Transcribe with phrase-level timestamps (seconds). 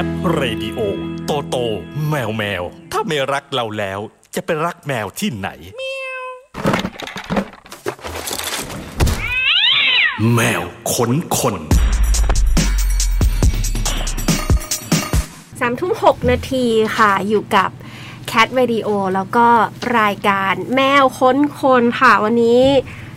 [0.00, 0.78] Cat Radio
[1.26, 1.56] โตโต
[2.08, 2.62] แมวแมว
[2.92, 4.00] ถ้าไม่รักเราแล้ว
[4.34, 5.48] จะไปรักแมวที่ไหน
[10.34, 11.56] แมวขนคน
[15.60, 17.70] สามทุ่มหกนาทีค่ะอยู่กับ
[18.30, 19.46] Cat Radio แล้วก็
[19.98, 22.62] รายการแมวค้นคนค่ะวันนี้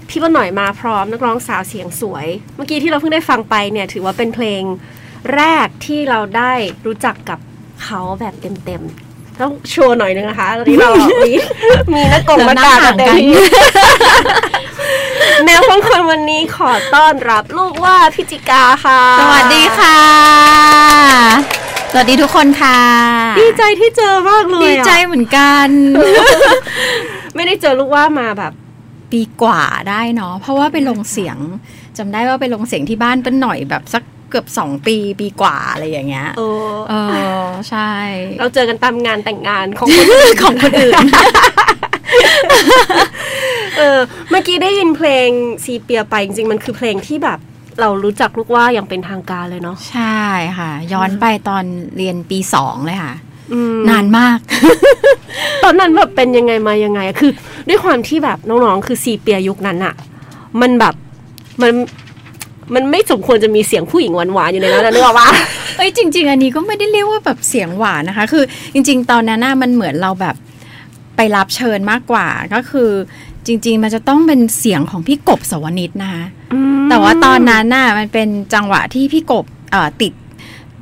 [0.10, 4.64] พี่ป้าหน่อยมาพร้อมนักร้องสาวเสียงสวย เมื่อกี้ที่เราเพิ่งได้ฟังไปเนี่ยถือว่าเป็นเพลง
[5.36, 6.52] แรกที่เราได้
[6.86, 7.40] รู้จักกับ
[7.84, 10.92] เขาแบบเต็มๆ ต้องโชว์หน่อยนึงนะคะตอนนี้เรา
[11.28, 11.32] มี
[11.94, 13.34] มีหน้ากงหน้ากากกันเต็มที่
[15.44, 20.00] แมวค้นคนวันนี้ขอต้อนรับลูกว่าพิจิกาค่ะ สวัสดีค่ะ
[21.92, 22.80] สวัสดีทุกคนค่ะ
[23.40, 25.68] ดีใจที่เจอมากเลยดีอะใจเหมือนกัน
[27.36, 28.54] ไม่ได้เจอลูกว่ามาแบบ
[29.12, 31.38] ปีกว่าได้เนาะเพราะว่าไปลงเสียง
[31.98, 36.94] จำได้ว่าไปลงเสียงที่บ้านเป็นหน่อยแบบสัก เกือบสองปีปีกว่าอะไรอย่างเงี้ยเออเอ
[37.44, 37.92] อใช่
[38.40, 40.08] เราเจอกันตามงานแต่งงานของคน
[40.44, 40.96] ของคนอื่น
[43.78, 45.28] เออเมื่อกี้ได้ยินเพลง
[45.64, 47.40] ซีเปียไปจริงๆมันคือเพลงที่แบบ
[47.80, 50.22] เรารู้จักลูกว่าอย่างเป็นทางการเลยเนาะใช่
[50.58, 51.64] ค่ะ ย้อนไปตอน
[51.98, 53.16] เรียนปีสองเลยค่ะ
[53.52, 54.38] อืมนานมาก
[55.64, 57.32] ตอนนั้นแบบเป็นยังไงมายังไงอะคือ
[57.68, 59.96] ด้วยความที่แบบน้องๆคือซีเปียยุคนั้นอะ
[60.62, 60.96] มันแบบ
[61.62, 61.72] มัน
[62.76, 65.30] มันไม่สมควรจะมีเสียงผู้หญิงหวานๆอยู่ในนั้นนะนึกออกปะ
[65.78, 70.36] เอ้ยจริง ๆ อันนี้ก็ไม่ได้เรียกว่าแบบเสียงหวานนะคะ คือจริง ๆ ตอนนั้นน่ะมันเหมือนเราแบบ
[71.16, 72.90] ไปรับเชิญมากกว่าก็คือ
[73.48, 76.26] จริง ๆ มันจะต้องเป็นเสียงของพี่กบสวนิตนะคะ
[76.90, 80.14] แต่ว่าตอนนั้นน่ะมันเป็นจังหวะที่พี่กบเอ่อติด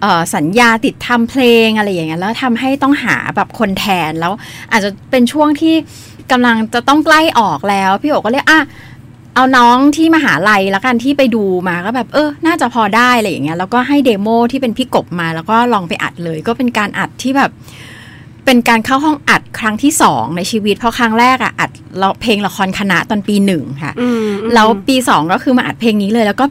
[0.02, 4.34] เอ่อสัญญาติดทำเพลงอะไรอย่างเงี้ยแล้วทำให้ต้องหาแบบคนแทนแล้ว
[4.72, 5.76] อาจจะเป็นช่วงที่
[6.32, 8.60] กำลังจะต้องใกล้ออกแล้ว พี่โอก็เลยอะ
[9.36, 17.52] เอาน้องที่มหาลัยแล้วกันที่ไปดูมาก็แบบเออ น่าจะพอได้อะไรอย่างเงี้ยแล้วก็ให้เดโมที่เป็นพี่กบมาแล้วก็ลองไปอัดเลย ก็เป็นการอัดที่แบบ
[18.46, 26.46] เป็นการเข้าห้องอัดครั้งที่สองในชีวิต เพราะครั้งแรกอะอัดเราเพลงละครคณะตอนปีหนึ่งค่ะอืมอืมแล้วปีสองก็คือมาอัดเพลงนี้เลย แล้วก็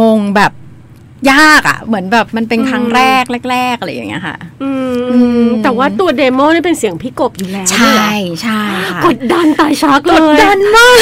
[0.00, 0.52] งงๆแบบ
[1.32, 10.98] ยากอะ่ะ เหมือนแบบมันเป็นครั้งแรกแรกๆอะไรอย่างเงี้ยค่ะ อืมอืมแต่ว่าตัวเดโมนี่เป็นเสียงพี่กบอยู่แล้ว ใช่ด้วยเหรอใช่ค่ะกดดันตายชักเลยกดดันมาก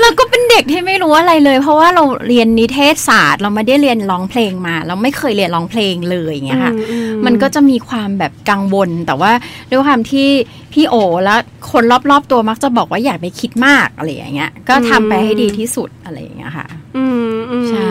[0.00, 9.32] แล้วก็เป็นเด็กที่ไม่รู้อะไรเลย เพราะว่าเราเรียนนิเทศศาสตร์ เราไม่ได้เรียนร้องเพลงมา เราไม่เคยเรียนร้องเพลงเลยอย่างเงี้ยค่ะอือืมันก็จะมีความแบบกังวล แต่ว่า
[9.70, 10.28] ด้วยความที่
[10.72, 10.94] พี่โอ
[11.24, 11.34] และ
[11.72, 16.66] คนรอบๆตัวมักจะบอกว่าอย่าไปคิดมากอะไรอย่างเงี้ย ก็ทำไปให้ดีที่สุดอะไรอย่างเงี้ยค่ะ
[16.96, 17.31] อืมอืม
[17.68, 17.86] ใช่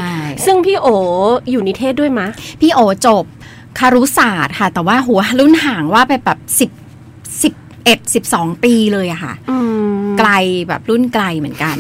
[0.46, 0.88] ซึ่งพี่โอ
[1.50, 2.28] อยู่นิเทศด้วยมะ
[2.62, 3.26] พี่โอจบ
[3.80, 6.70] คารุศาสตร์ค่ะ แต่ว่าหัวรุ่นห่างว่าไปแบบสิบ
[7.44, 7.54] สิบ
[7.86, 10.32] เอ็ดสิบสองปีเลยอะค่ะอืมไกล
[10.68, 11.76] แบบรุ่นไกลเหมือนกัน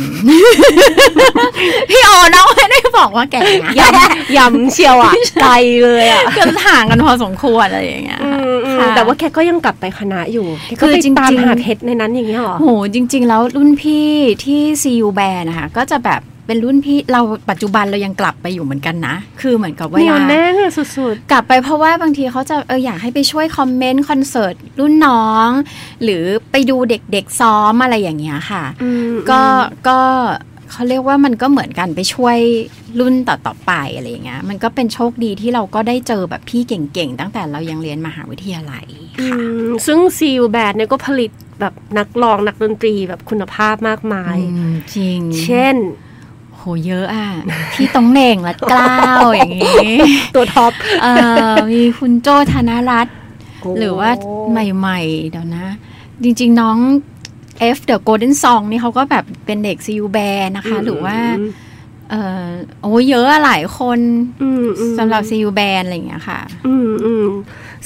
[1.89, 5.53] พี่โอน้องไม่ได้บอกว่าแก่นะยำยำเชียวอะไกล
[5.83, 14.07] เลยอะก็ห่างกันพอสมควรอะไรอย่างเงี้ยอืมอืมค่ะแต่ว่าแกก็ยังกลับไปคณะอยู่แกก็คือไปจริงๆตามหาเพชรในนั้นอย่างเงี้ยเหรอโหจริง ๆ แล้วรุ่นพี่
[14.43, 25.49] ที่ CU Band นะคะก็จะแบบ เป็นรุ่นพี่เราปัจจุบันเรายังกลับไปอยู่เหมือนกันนะ คือเหมือนกับเวเหนียลาวแน่นอะสุดกลับไปเพราะว่าบางทีเขาจะเอออยากให้ไปช่วยคอมเมนต์คอนเสิร์ตรุ่นน้อง
[26.03, 29.41] หรือไปดูเด็กๆซ้อมอะไรอย่างเงี้ยค่ะๆอืมก็
[29.87, 29.99] ก็
[30.71, 32.37] เขาเรียกว่ามันก็เหมือนกันไปช่วย
[32.99, 38.85] รุ่นต่อๆไปอะไรอย่างเงี้ยมันก็เป็นโชคดีที่เราก็ได้เจอแบบพี่เก่งๆ ตั้งแต่เรายังเรียนมหาวิทยาลัย
[39.19, 39.37] อืค่ะ
[39.67, 45.75] มซึ่งซีลแบนเนี่ยก็ผลิตแบบนักร้องนักดนตรีแบบคุณภาพมากมายอืมจริง เช่น
[46.61, 47.27] โหเยอะอะ
[47.73, 49.93] พี่ตองเหน่งและกล้าวอย่างงี้
[50.35, 51.07] ตัวท็อปเอ
[51.51, 53.15] อมีคุณโจธนรัตน์
[53.77, 54.09] หรือว่า
[54.51, 55.65] ใหม่ๆ เดี๋ยวนะ
[56.23, 56.77] จริง ๆ น้อง
[57.75, 61.17] F The Golden Song นี่เขาก็แบบเป็นเด็กซีอูแบนนะคะ หรือว่า
[62.11, 62.45] เออ
[62.81, 63.99] โอ้เยอะอะหลายคน
[64.41, 67.25] อืมอืมสำหรับซีอูแบนอะไรอย่างเงี้ยค่ะ อืมอืม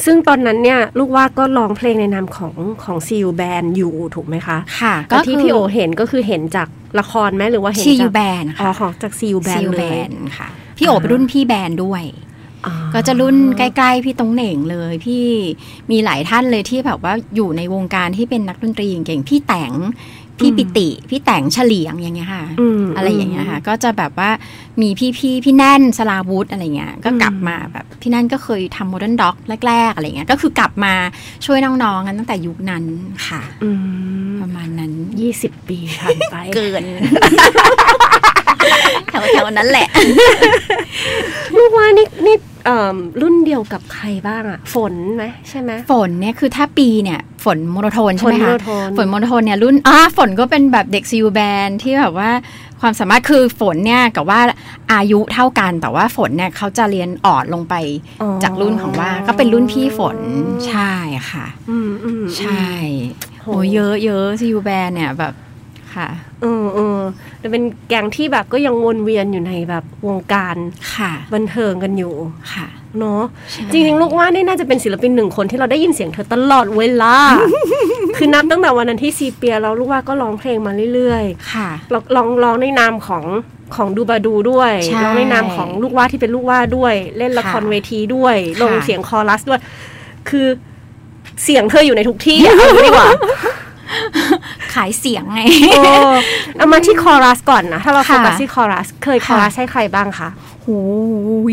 [0.04, 2.54] ซึ่งตอนนั้นเนี่ย ลูกว่าก็ร้องเพลงในนามของ
[2.84, 6.68] ของซีลแบนอยู่ถูกไหมคะ ค่ะ ก็ที่พี่โอเห็นก็คือเห็นจาก
[7.00, 10.48] ละครไหมหรือว่าเห็นซีจาอูกแบนอ๋อค่ะของจากซีลแบนซีอูเลแบยนค่ะ
[10.78, 12.04] พี่โอเป็นรุ่นพี่แบนด้วย
[12.66, 15.26] อ๋อก็จะรุ่นใกล้ ๆ พี่ตงเหน่งเลย พี่
[15.92, 19.72] มีหลายท่านเลยที่แบบว่าอยู่ในวงการที่เป็นนักดนตรีเก่งๆพี่แต่ง
[20.40, 22.46] พี่ปิติ พี่แต่งเฉลียงอย่างเงี้ยค่ะ
[22.82, 24.30] มอะไรอย่างเงี้ยค่ะ ก็จะแบบว่า
[24.82, 29.36] มีพี่พี่ๆพี่แน่นสลาวุธอะไรเงี้ยก็กลับมาแบบพี่แน่นก็เคยทำโมเดิร์นด็อก
[29.68, 30.94] แรก ๆ อะไรเงี้ยก็คือกลับมา
[31.46, 32.84] ช่วยน้องๆกันตั้งแต่ยุคนั้น
[33.28, 33.70] ค่ะอื
[34.32, 36.84] มประมาณนั้นยี่สิบปีผ่านไปเกิน
[39.10, 39.88] แถวๆนั้นแหละ
[41.58, 42.55] ลูกว่านี่นี่เอ่อ
[43.22, 52.32] รุ่นเดียวกับใครบ้างอะฝนไหมใช่ไหมฝนเนี่ยคือถ้าปีเนี่ยฝนโมโนโทนใช่ไหมค่ะฝนโมโนโทนฝนโมโนโทนเนี่ยรุ่นอ่าฝนก็เป็นแบบเด็กซิวแบนที่แบบว่า
[52.82, 54.40] ความสามารถคือฝนเนี่ยกับว่า
[54.94, 57.76] อายุเท่ากัน แต่ว่าฝนเนี่ยเขาจะเรียนอ่อนลงไป
[58.22, 60.18] อ๋อจากรุ่นของว่าก็เป็นรุ่นพี่ฝน
[60.68, 60.92] ใช่
[61.32, 62.68] ค่ะอืมอืมใช่
[63.42, 65.34] โหโอ้เยอะเยอะซีอูแบนเนี่ยแบบ
[65.96, 66.10] ค่ะ
[66.42, 67.00] เออเออ
[67.40, 70.56] แต่เป็นแก๊งที่แบบก็ยังวนเวียนอยู่ในแบบวงการ
[70.96, 72.14] ค่ะ บันเทิงกันอยู่
[72.54, 72.68] ค่ะ
[73.00, 73.22] เนาะ
[73.52, 77.16] ใช่จริงๆลูกว่านี่น่าจะเป็นศิลปินหนึ่งคนที่เราได้ยินเสียงเธอตลอดเวลา
[78.18, 83.24] คือนับตั้งแต่วันนั้นที่ซีเปียแล้วลูกว่าก็ร้องเพลงมาเรื่อยค่ะๆร้องร้องร้องในนามของ
[83.76, 89.60] ของดูบาดูด้วยใช่ร้องในนามของลูกว่าที่เป็นลูกว่าด้วย เล่นละครค่ะเวทีด้วยลงค่ะเสียงคอรัสด้วย
[90.30, 90.48] คือ
[91.44, 93.10] เสียงเธออยู่ในทุกที่อะเอางี้ดีกว่า
[94.76, 95.42] ขายเสียงไง
[95.74, 95.80] เอ
[96.12, 96.14] อ
[96.56, 100.30] เอามาที่คอรัสก่อนนะ ถ้าเราโฟกัสค่ะที่คอรัส เคยคค่ะอรัสให้ใครบ้างคะ
[100.62, 100.68] โห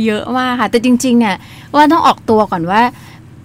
[0.06, 1.36] เยอะมากค่ะ แต่จริง ๆ เนี่ย
[1.74, 2.82] ว่าต้องออกตัวก่อนว่า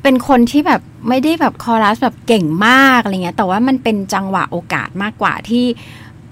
[0.03, 5.65] เป็นคนที่แบบไม่ได้แบบคอรัสแบบเก่งมากอะไรเงี้ย แต่ว่ามันเป็นจังหวะโอกาสมากกว่าที่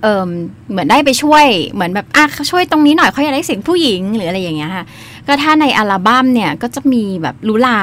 [0.01, 0.23] เออ
[0.69, 4.85] เหมือนได้ไปช่วยเหมือนแบบอะช่วยตรงนี้หน่อยเขาอยากได้เสียงผู้หญิงหรืออะไรอย่างเงี้ยค่ะ
[5.27, 7.81] ก็ถ้าในอัลบั้มเนี่ยก็จะมีแบบลุลา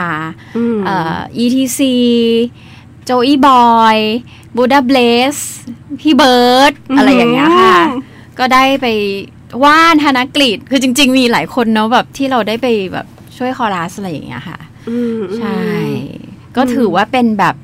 [0.56, 1.80] อืมเอ่อ ETC
[3.04, 3.98] โจอีบอย
[4.56, 4.98] บูดาเบล
[5.34, 5.36] ส
[6.00, 7.78] พี่เบิร์ดอะไรอย่างเงี้ยค่ะ
[8.38, 8.86] ก็ได้ไป
[9.64, 13.06] ว่านธนกฤษคือจริง ๆ มีหลายคนเนาะแบบที่เราได้ไปแบบ
[13.36, 14.58] ช่วยคอรัสอะไรอย่างเงี้ยค่ะ
[14.88, 15.58] อืมใช่
[16.56, 17.54] ก็ถือว่าเป็นแบบ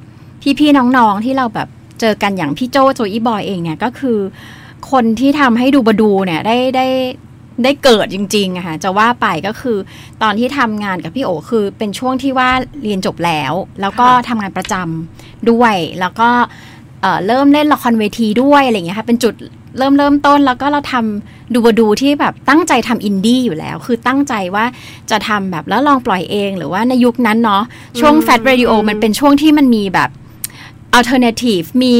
[0.58, 1.68] พี่ๆน้องๆที่เราแบบ
[2.00, 4.18] เจอกันอย่างพี่โจโจอีบอยเองเนี่ยก็คือ
[4.90, 6.86] คนที่ทำให้ดูบดูเนี่ยได้ได้
[7.64, 9.78] ได้เกิดจริงๆอะค่ะจะว่าไปก็คือ
[10.22, 12.50] ตอนที่ทำงานกับพี่โอคือเป็นช่วงที่ว่า
[12.82, 16.28] เรียนจบแล้ว แล้วก็ทำงานประจำด้วย แล้วก็
[17.02, 19.34] เอ่อเริ่มเล่นละครเวทีด้วยอะไรอย่างเงี้ยค่ะเป็นจุด
[19.78, 24.64] เริ่มเริ่มต้นแล้วก็เราทำดูบดูที่แบบตั้งใจทำอินดี้อยู่แล้ว คือตั้งใจว่า
[25.10, 27.62] จะทำแบบแล้วลองปล่อยเองหรือว่าในยุคนั้นเนาะ
[28.00, 30.10] ช่วง Fat Radio มันเป็นช่วงที่มันมีแบบ
[30.98, 31.96] alternative มี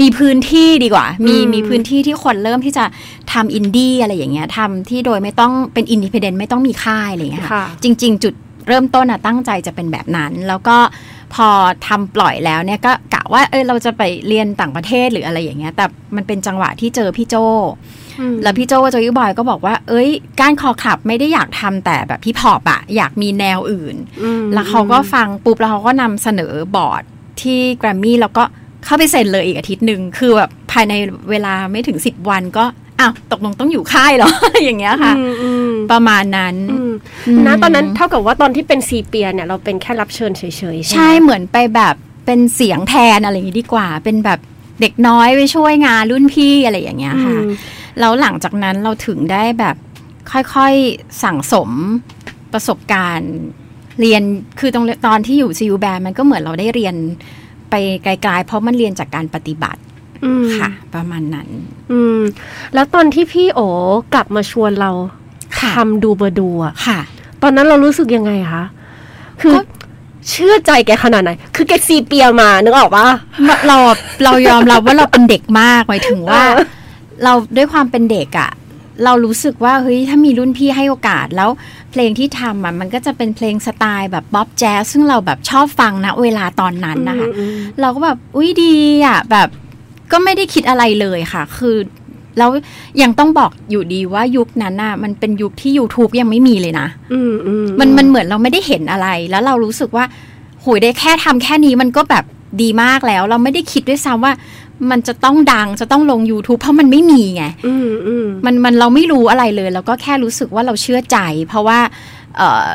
[0.00, 2.84] มีพื้นที่ดีกว่า มีอืมมีพื้นที่ที่คนเริ่มที่จะ
[3.32, 8.34] ทำอินดี้อะไรอย่างเงี้ยทำที่โดยไม่ต้องเป็นอินดิเพเดนต์ไม่ต้องมีค่ายอะไรอย่างเงี้ยค่ะค่ะ จริง ๆ จุด
[8.68, 10.76] เริ่มต้นอะตั้งใจจะเป็นแบบนั้น แล้วก็
[11.34, 11.48] พอ
[11.86, 15.84] ทำปล่อยแล้วเนี่ยก็กะว่าเออเราจะไปเรียนต่างประเทศหรืออะไรอย่างเงี้ย แต่
[16.16, 17.34] มันเป็นจังหวะที่เจอพี่โจ
[18.20, 20.08] อืมแล้วพี่โจโจยุบอยก็บอกว่า เอ้ย
[20.40, 27.02] การคอคลับไม่ได้อยากทำแต่แบบพี่พอปอะอยากมีแนวอื่นอืมแล้วเขาก็ฟังปุ๊บแล้วเขาก็นำเสนอบอร์ด
[27.40, 28.44] ที่แกรมมี่แล้วก็
[28.84, 30.94] เข้าไปเซ็นเลยอีกอาทิตย์หนึ่งคือแบบภายใน
[31.30, 32.64] เวลาไม่ถึงสิบวันก็
[33.00, 34.30] อ้าวตกลงต้องอยู่ค่ายเหรอ
[34.64, 36.92] อย่างเงี้ยค่ะอืมอืมประมาณนั้นอืม
[37.28, 41.94] อืมนะตอนนั้นเท่ากับว่าตอนที่เป็นซีเปียเนี่ยเราเป็นแค่รับเชิญเฉยๆ ใช่ไหมใช่เหมือนไปแบบ
[42.26, 44.38] เป็นเสียงแทนอะไรอย่างงี้ดีกว่า เป็นแบบ
[44.80, 47.48] เด็กน้อยไปช่วยงานรุ่นพี่อะไรอย่างเงี้ยอืค่ะม
[48.00, 49.76] แล้วหลังจากนั้นเราถึงได้แบบ
[50.30, 51.70] ค่อยๆสั่งสม
[52.52, 53.32] ประสบการณ์
[54.00, 54.22] เรียน
[54.60, 56.94] คือตรงตอนที่อยู่ซีอูแบนมันก็เหมือนเราได้เรียน
[57.70, 57.74] ไป
[58.04, 59.80] ไกลๆเพราะมันเรียนจากการปฏิบัติ
[60.24, 61.48] อืมค่ะ ประมาณนั้น
[61.92, 62.20] อืม
[62.74, 63.60] แล้วตอนที่พี่โอ
[64.14, 64.90] กลับมาชวนเรา
[65.58, 66.98] ค่ะทำดูเบอร์ดูอะค่ะ
[67.42, 68.64] ตอนนั้นเรารู้สึกยังไงคะ
[69.40, 69.60] คือก็
[70.30, 73.06] เชื่อใจแกขนาดไหน คือแกซีเปียมานึกออกปะ
[73.68, 73.76] เรา
[74.24, 76.64] เรายอมรับว่าเราเป็นเด็กมากหมายถึงว่าเออ
[77.24, 78.50] เราด้วยความเป็นเด็กอะ่ะ
[79.04, 81.50] เรารู้สึกว่าเฮ้ยถ้ามีรุ่นพี่ให้โอกาสแล้ว
[81.90, 88.74] เพลงที่ทำอะมันก็จะเป็นเพลงสไตล์แบบบ๊อบแจ๊สซึ่งเราแบบชอบฟังนะเวลาตอนนั้นนะคะอืมเราก็แบบอุ้ยดี
[89.06, 89.48] อะแบบ
[90.12, 91.76] ก็ไม่ได้คิดอะไรเลยค่ะ คือ
[92.38, 92.50] แล้ว
[93.02, 100.04] ยังต้องบอกอยู่ดีว่ายุคนั้นน่ะมันเป็นยุคที่ YouTube ยังไม่มีเลยนะอืมอืมมันมันเหมือนเราไม่ได้เห็นอะไร แล้วเรารู้สึกว่า
[100.60, 102.24] โหยได้แค่ทำแค่นี้มันก็แบบ
[102.62, 104.32] ดีมากแล้ว เราไม่ได้คิดด้วยซ้ำว่า
[104.90, 111.18] มันจะต้องดังจะต้องลง YouTube เพราะมันไม่มีไงอืมอืมมันมันเราไม่รู้อะไรเลย เราก็แค่รู้สึกว่าเราเชื่อใจ
[111.48, 111.78] เพราะว่า
[112.36, 112.66] เอ่อ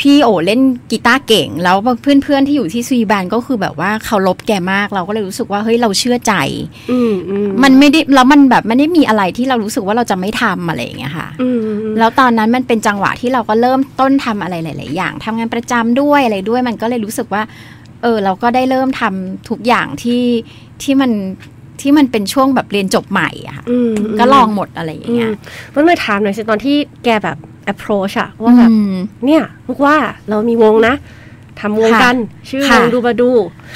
[0.00, 6.34] พี่โอเล่นกีตาร์เก่ง แล้วเพื่อนๆที่อยู่ที่ซีแบนก็คือแบบว่าเคารพแกมากเราก็เลยรู้สึกว่าเฮ้ยเราเชื่อใจ
[6.90, 11.58] อืมอืมมันไม่ได้แล้วมันแบบไม่ได้มีอะไรที่เรารู้สึกว่าเราจะไม่ทำอะไรอย่างเงี้ยค่ะอืม
[11.98, 17.42] แล้วตอนนั้นมันเป็นจังหวะที่เราก็เริ่มต้นทำอะไรหลาย ๆ อย่างทำงานประจำด้วยอะไรด้วยมันก็เลยรู้สึกว่า
[18.02, 20.22] เออ เราก็ได้เริ่มทำทุกอย่างที่
[20.84, 21.10] ที่มัน
[21.80, 25.32] ที่มันเป็นช่วงแบบเรียนจบใหม่อะค่ะอืมก็ลองหมดอะไรอย่างอืเงี้มย
[25.74, 27.36] มันเลยถามหน่อยสิตอนที่แกแบบ
[27.72, 28.94] approach อะว่าแบบอืม
[29.26, 29.96] เนี่ยลูกว่า
[30.28, 30.94] เรามีวงนะ
[31.60, 32.16] ทำวงค่ะกัน
[32.48, 33.30] ชื่อวค่ะงดูบาดู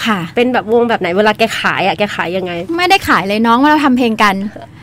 [0.07, 4.35] ค่ะ เป็นแบบวงแบบไหนเวลาแกขายอะแกขายยังไง ไม่ได้ขายเลยน้องว่าเราทำเพลงกัน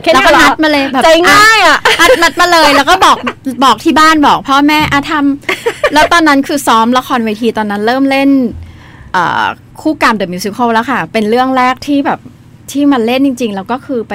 [0.01, 3.17] แค่แล้วนี้ก็เหรอนัดมาเลยแบบใจง่ายอะอัดนัดมาเลยแล้วก็บอก
[3.63, 8.29] บอกที่บ้านบอกพ่อแม่อะทำแล้วตอนนั้นคือซ้อมละครเวทีตอนนั้นเริ่มเล่น
[9.15, 9.45] เอ่อ
[9.81, 12.19] คู่กรรม The Musical แล้วค่ะ เป็นเรื่องแรกที่แบบ
[12.72, 14.13] ที่มันเล่นจริง ๆ แล้วก็คือไป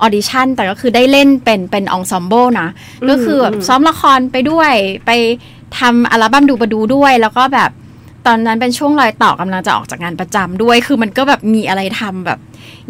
[0.00, 2.68] audition แต่ก็คือได้เล่นเป็นเป็น ensemble นะ
[3.10, 4.72] ก็คือแบบซ้อมละครไปด้วย
[5.06, 5.10] ไป
[5.78, 7.70] ทำอัลบั้มดูบาดูด้วย แล้วก็แบบ
[8.26, 12.38] ตอนนั้นเป็นช่วงรอยต่อกำลังจะออกจากงานประจำด้วย คือมันก็แบบมีอะไรทำแบบ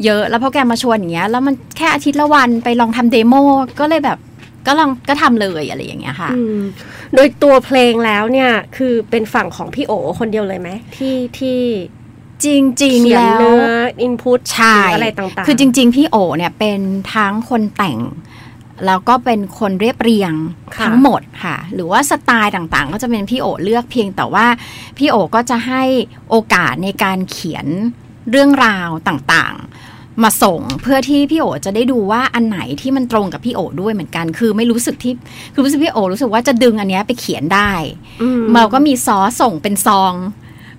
[0.04, 3.34] เยอะแล้วพอแกมาชวนอย่างเงี้ย แล้วมันแค่อาทิตย์ละวันไปลองทำ demo
[3.80, 4.18] ก็เลยแบบ
[4.66, 6.60] ก็ลองก็ทำเลยอะไรอย่างเงี้ยค่ะอืม
[7.14, 11.60] โดยตัวเพลงแล้วเนี่ยคือเป็นฝั่งของพี่โอคนเดียวเลยไหมที่ที่
[12.44, 13.66] จริงเขีๆยนแล้วเนื้อ
[14.00, 16.80] อินพุตใช่อะไรต่างๆ คือจริง ๆ พี่โอเนี่ยเป็น
[17.14, 17.98] ทั้งคนแต่ง
[18.86, 20.32] แล้วก็เป็นคนเรียบเรียง
[20.76, 24.46] ค่ะทั้งหมดค่ะ หรือว่าสไตล์ต่างๆ ก็จะเป็นพี่โอเลือกเพียงแต่ว่า
[24.98, 25.82] พี่โอก็จะให้
[26.30, 27.66] โอกาสในการเขียน
[28.30, 35.12] เรื่องราวต่างๆ มาส่งเพื่อที่พี่โอจะได้ดูว่าอันไหนที่มันตรงกับพี่โอด้วยเหมือนกัน คือไม่รู้สึกที่
[35.54, 37.72] คือรู้สึกพี่โอรู้สึกว่าจะดึงอันเนี้ยไปเขียนได้
[38.22, 40.14] อืมเราก็มีซอสส่งเป็นซอง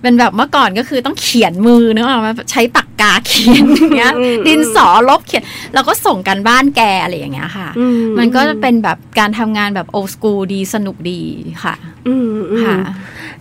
[0.02, 2.06] เป็นแบบเมื่อก่อนก็คือต้องเขียนมือเนอะ
[2.50, 5.44] ใช้ปากกาเขียนอย่างเงี้ยอืมดินสอลบเขียน
[5.74, 7.86] แล้วก็ส่งกันบ้านแกอะไรอย่างเงี้ยค่ะอื
[8.18, 11.20] มันก็จะเป็นแบบการทำงานแบบโอ s กูดีสนุกดี
[11.64, 11.74] ค่ะ
[12.08, 12.76] อืมอืมค่ะ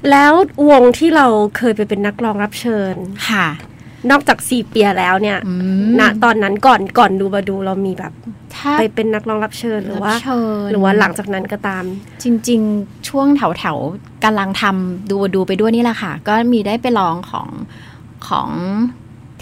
[0.10, 0.34] แล้ว
[0.70, 1.28] วงที่เรา
[1.58, 2.96] เคยไปเป็นนักร้องรับเชิญ
[3.30, 3.48] ค่ะ
[4.12, 5.54] นอกจากซีเปียแล้วเนี่ยอื
[5.88, 8.14] มณตอนนั้นก่อนก่อนดูบาดูเรามีแบบ
[8.56, 11.84] ถ้าไปเป็นนักร้องรับเชิญหรือว่าบเชิญหรือว่าหลังจากนั้นก็ตาม
[12.24, 17.48] จริง ๆ ช่วงแถวแถวๆกำลังทำดูดูไปด้วยนี่แหละค่ะ ก็มีได้ไปลองของ
[18.28, 18.50] ของ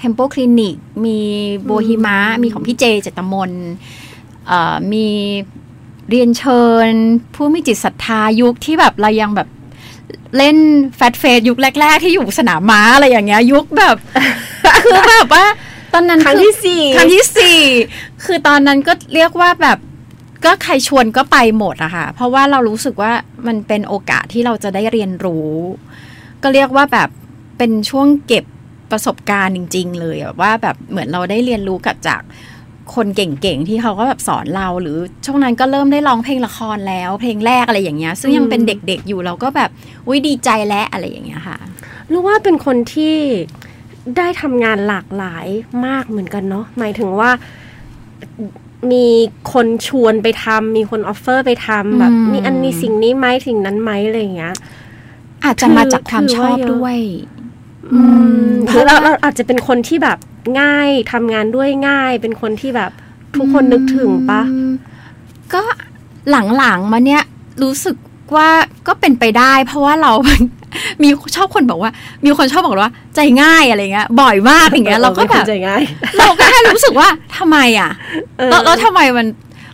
[0.02, 1.20] Tempo Clinic มี
[1.64, 3.52] โบฮิมะ มีของพี่เจเจตมน
[4.48, 5.08] เอ่อมี
[6.10, 6.90] เรียนเชิญ
[7.36, 9.48] ผู้มีจิตศรัทธายุคที่แบบเรายังแบบ
[10.38, 10.58] เล่น
[10.96, 13.96] แฟตเฟสยุคแรก ๆ ที่อยู่สนามม้าอะไรอย่างเงี้ย ยุคแบบ
[14.84, 15.46] คือแบบว่า
[15.94, 17.60] ตอนนั้นครั้งอที่สี่ครั้งที่สี่
[18.26, 19.78] คือตอนนั้นก็เรียกว่าแบบ
[20.46, 23.12] ก็ใครชวนก็ไปหมดอะค่ะ เพราะว่าเรารู้สึกว่า
[23.48, 25.52] มันเป็นโอกาสที่เราจะได้เรียนรู้
[26.44, 27.10] ก็เรียกว่าแบบ
[27.58, 28.46] เป็นช่วงเก็บ
[28.92, 32.22] ประสบการณ์จริง ๆ เลยแบบว่าแบบเหมือนเราได้เรียนรู้กับจาก
[32.96, 39.70] คนเก่งๆ ที่เขาก็แบบสอนเราหรือช่วงนั้นก็เริ่มได้ร้องเพลงละครแล้ว เพลงแรกอะไรอย่างเงี้ย ซึ่งยังเป็นเด็กๆอยู่เราก็แบบ
[40.08, 41.58] อุ้ยดีใจและอะไรอย่างเงี้ยค่ะ
[42.12, 43.16] รู้ว่าเป็นคนที่
[44.18, 45.48] ได้ทำงานหลากหลาย
[45.86, 47.32] มากเหมือนกันเนาะหมายถึงว่า
[48.92, 49.08] มี
[49.54, 54.54] คนชวนไปทำมีคนออฟเฟอร์ไปทำแบบอืมนี่อันนี้สิ่งนี้ไหมสิ่งนั้นไหมอะไรอย่างเงี้ย
[55.46, 56.98] อาจจะมาจากความถือชว่าอบเยอะด้วย
[57.94, 58.02] อื
[58.50, 60.18] มเพหรือราะเราว่าเราอาจจะเป็นคนที่แบบ
[60.62, 62.92] ง่ายทำงานด้วยง่าย เป็นคนที่แบบ
[63.36, 64.72] ทุกคนนึกถึงปะอืม
[65.54, 65.62] ก็
[66.58, 67.24] หลังๆมาเนี้ย
[67.64, 67.96] รู้สึก
[68.36, 68.50] ว่า
[68.88, 70.12] ก็เป็นไปได้ เพราะว่าเรา
[71.04, 71.92] มีชอบคนบอกว่า
[72.26, 75.84] มีคนชอบบอกว่า ใจง่ายอะไรเงี้ยบ่อยมากอย่างเงี้ยเราก็ป็นแบคนบใจง่าย
[76.18, 77.92] เราก็แค่รู้สึกว่าทำไมอะ
[78.38, 79.28] เออแล้วแล้วทำไมมัน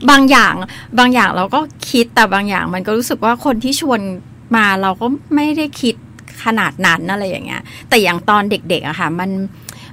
[0.09, 0.53] บางอย่าง
[0.99, 3.99] บางอย่างเราก็คิดแต่บางอย่าง มันก็รู้สึกว่าคนที่ชวน
[4.55, 5.95] มาเราก็ไม่ได้คิด
[6.45, 9.29] ขนาดนั้นอะไรอย่างเงี้ย แต่อย่างตอนเด็กๆอะค่ะมัน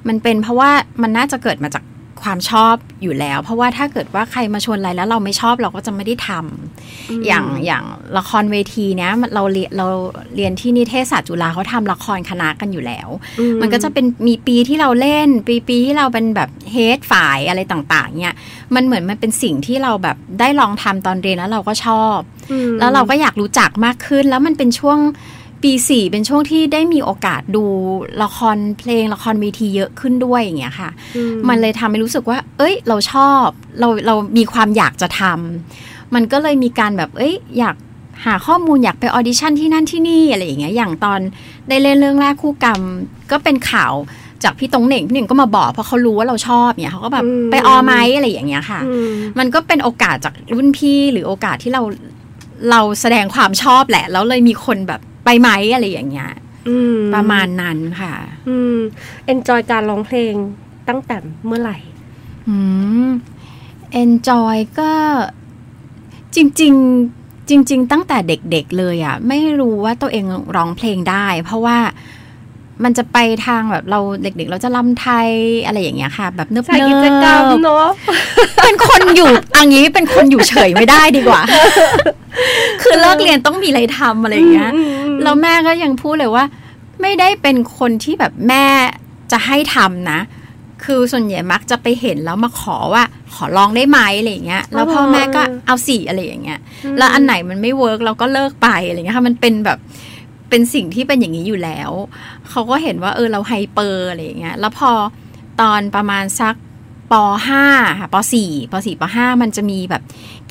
[0.09, 0.71] มันเป็นเพราะว่า
[1.02, 1.85] มันน่าจะเกิดมาจาก
[2.23, 7.85] ความชอบอยู่แล้ว เพราะว่าถ้าเกิดว่าใครมาชวนอะไรแล้วเราไม่ชอบเราก็จะไม่ได้ทำอย่างอย่าง
[8.19, 9.87] ละครเวทีเนี้ยมันเราเรียนเรา
[10.37, 13.09] เรียนที่นิเทศศาสตร์จุฬาเขาทำละครคณะกันอยู่แล้ว
[13.40, 18.37] อืมันก็จะเป็นมีปีที่เราเล่น ปีปีที่เราเป็นแบบเฮดฝ่ายอะไรต่างๆเนี่ย
[18.75, 22.19] มันเหมือนมันเป็นสิ่งที่เราแบบได้ลองทำตอนเรียนแล้วเราก็ชอบ
[22.52, 24.99] อืมแล้วเราก็อยากรู้จักมากขึ้นแล้วมันเป็นช่วง
[25.62, 27.64] ปีสี่เป็นช่วงที่ได้มีโอกาสดู
[28.23, 33.47] ละครเพลงละครเวทีเยอะขึ้นด้วยอย่างเงี้ยค่ะอืมันเลยทำให้รู้สึกว่า เอ้ย เราชอบ
[33.81, 37.76] เราเรามีความอยากจะทำมันก็เลยมีการแบบ เอ้ย อยาก
[38.25, 41.21] หาข้อมูลอยากไปออดิชั่นที่นั่นที่นี่อะไรอย่างเงี้ยอย่างตอน
[41.69, 42.81] ได้เล่นเรื่องแรกคู่กรรม
[43.31, 43.93] ก็เป็นข่าว
[44.45, 51.83] จากพี่ตงเหน่งพี่หนึ่งก็มาบอกเพราะเขารู้ว่าเราชอบเนี่ยเขาก็แบบไปออไหมอะไรอย่างเงี้ยค่ะอืมมันก็เป็นโอกาสจากรุ่นพี่หรือโอกาสที่เรา
[52.71, 56.32] เราแสดงความชอบแหละ แล้วเลยมีคนแบบ ไปไหมอะไรอย่างเงี้ย
[56.68, 58.14] อืมประมาณนั้นค่ะ
[58.49, 58.76] อืม
[59.26, 60.34] เอนจอยการร้องเพลง
[60.88, 61.78] ตั้งแต่เมื่อไหร่
[62.49, 62.56] อื
[63.06, 63.08] ม
[64.02, 64.92] enjoy ก็
[66.34, 66.72] จริง
[67.12, 70.25] ๆ จริง ๆ ตั้งแต่เด็ก ๆ เลยอะ่ะ ไม่รู้ว่าตัวเอง
[70.56, 71.78] ร้องเพลงได้ เพราะว่า
[72.84, 75.28] มันจะไปทางแบบเราเด็กๆ เราจะลำไทย
[75.66, 77.87] อะไรอย่างเงี้ยค่ะ แบบเนิบใส่ๆกิจกรรมเนาะ
[78.64, 81.42] เป็นคนอยู่อันนี้เป็นคนอยู่เฉยไม่ได้ดีกว่า
[82.82, 84.72] คือเลิกเรียนต้องมีอะไรทำอะไรอย่างเงี้ย
[85.22, 86.44] แล้วแม่ก็ยังพูดเลยว่า
[87.02, 88.66] ไม่ได้เป็นคนที่แบบแม่
[89.32, 90.20] จะให้ทำนะ
[90.84, 96.58] คือส่วนใหญ่มักจะไปเห็นแล้วมาขอว่าขอลองได้ไหมอะไรอย่างเงี้ย แล้วพ่อแม่ก็เอาสิอะไรอย่างเงี้ย
[96.98, 99.78] แล้วอันไหนมันไม่ work เราก็เลิกไปอะไรเงี้ยค่ะมันเป็นแบบ
[100.50, 101.90] เป็นสิ่งที่เป็นอย่างนี้อยู่แล้ว
[102.50, 104.90] เขาก็เห็นว่าเออเรา hyper อะไรอย่างเงี้ย แล้วพอ
[105.60, 106.54] ตอนประมาณสัก
[107.12, 107.14] ป
[107.56, 110.02] .5 ค่ะป .4 ป .4 ป .5 มันจะมีแบบ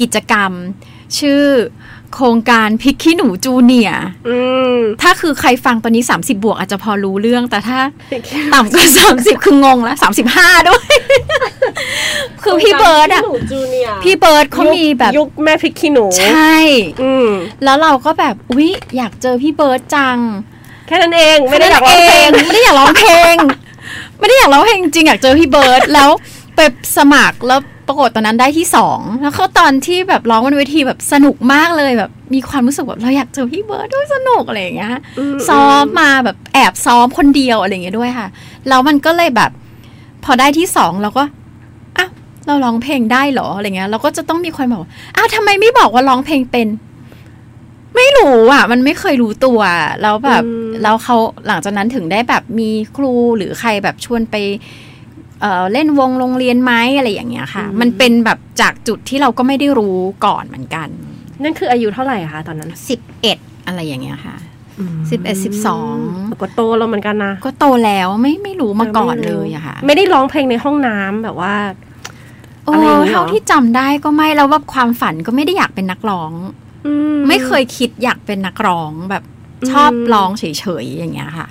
[0.02, 0.52] กิจกรรม
[1.20, 1.44] ชื่อ
[2.16, 4.38] โครงการพิกขี้หนูจูเนียร์อื
[4.76, 7.80] มถ้าคือใครฟังตอนนี้ 30 บวกอาจจะพอรู้เรื่อง แต่ถ้า
[8.54, 9.98] ต่ำกว่า30 คืองงแล้ว
[10.32, 10.88] 35 ด้วย
[12.44, 16.56] คือพี่เบิร์ดอะหนูจูเนียร์พี่เบิร์ดเขามีแบบยุคแม่พริกขี้หนู ใช่
[17.02, 17.30] อืม
[17.64, 20.18] แล้วเราก็แบบอุ๊ยอยากเจอพี่เบิร์ดจัง
[20.88, 23.36] แค่นั้นเองไม่ได้อยากร้องเพลงไม่ได้อยากร้องเพลง
[24.20, 26.10] ไม่ได้อยากร้องเพลงจริงอยากเจอพี่เบิร์ดแล้ว
[26.56, 26.60] ไป
[26.98, 38.28] สมัครแล้ว ปรากฏตอนนั้นได้ที่สองแล้วก็ตอนที่แบบร้องบนเวทีแบบสนุกมากเลยแบบมีความรู้สึกแบบเราอยากเจอพี่เบิร์ดด้วยสนุกอะไรอย่างเงี้ยอืมซ้อมมาแบบแอบซ้อมคนเดียวอะไรอย่างเงี้ยด้วยค่ะ
[38.68, 39.52] แล้วมันก็เลยแบบ
[40.24, 41.24] พอได้ที่สองเราก็
[41.98, 42.10] อ้าว
[42.46, 46.68] เราร้องเพลงได้เหรออะไรเงี้ยเราก็จะต้องมีคนบอกว่าอ้าวทำไมไม่บอกว่าร้องเพลงเป็น
[47.96, 49.60] ไม่รู้อะ มันไม่เคยรู้ตัว
[50.02, 51.18] แล้วแบบอืมแล้วเขา
[51.48, 54.36] หลังจากนั้นถึงได้แบบมีครูหรือใครแบบชวนไป
[55.42, 60.88] เอ่อเล่นวงโรงเรียนไหมอะไรอย่างเงี้ยค่ะ มันเป็นแบบจากจุดที่เราก็ไม่ได้รู้ก่อนเหมือนกัน
[61.44, 64.36] นั่นคืออายุเท่าไหร่อะคะตอนนั้นสิบเอ็ดอะไรอย่างเงี้ยค่ะ
[65.12, 65.96] สิบเอ็ดสิบสอง
[66.42, 71.56] ก็โตแล้วเหมือนกันนะก็โตแล้วไม่ไม่รู้มาก่อนเลยอะค่ะ ไม่ได้ร้องเพลงในห้องน้ำแบบว่า
[72.66, 76.32] โอ้อะไรอย่างเงี้ยเหรอเท่าที่จำได้ก็ไม่แล้วว่าความฝันก็ไม่ได้อยากเป็นนักร้อง
[76.86, 76.94] อื
[77.28, 79.24] ไม่เคยคิดอยากเป็นนักร้องแบบ
[79.62, 80.44] อืมชอบร้องเฉ
[80.84, 81.48] ยๆอย่างเงี้ยค่ะ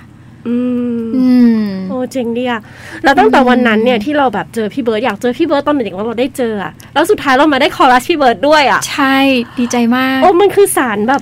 [0.47, 0.57] อื
[0.99, 1.27] มอื
[1.59, 2.61] มโอ้เจ๋งดีอะ
[3.03, 9.17] แล้วตั้งแต่วันนั้นเนี่ยที่เราแบบเจอพี่เบิร์ดอยากเจอพี่เบิร์ดตอนเด็กๆแล้วเราได้เจออะแล้วสุดท้ายเรามาได้คอรัสพี่เบิร์ดด้วยอะใช่
[9.59, 11.21] ดีใจมากโอ้มันคือสารแบบ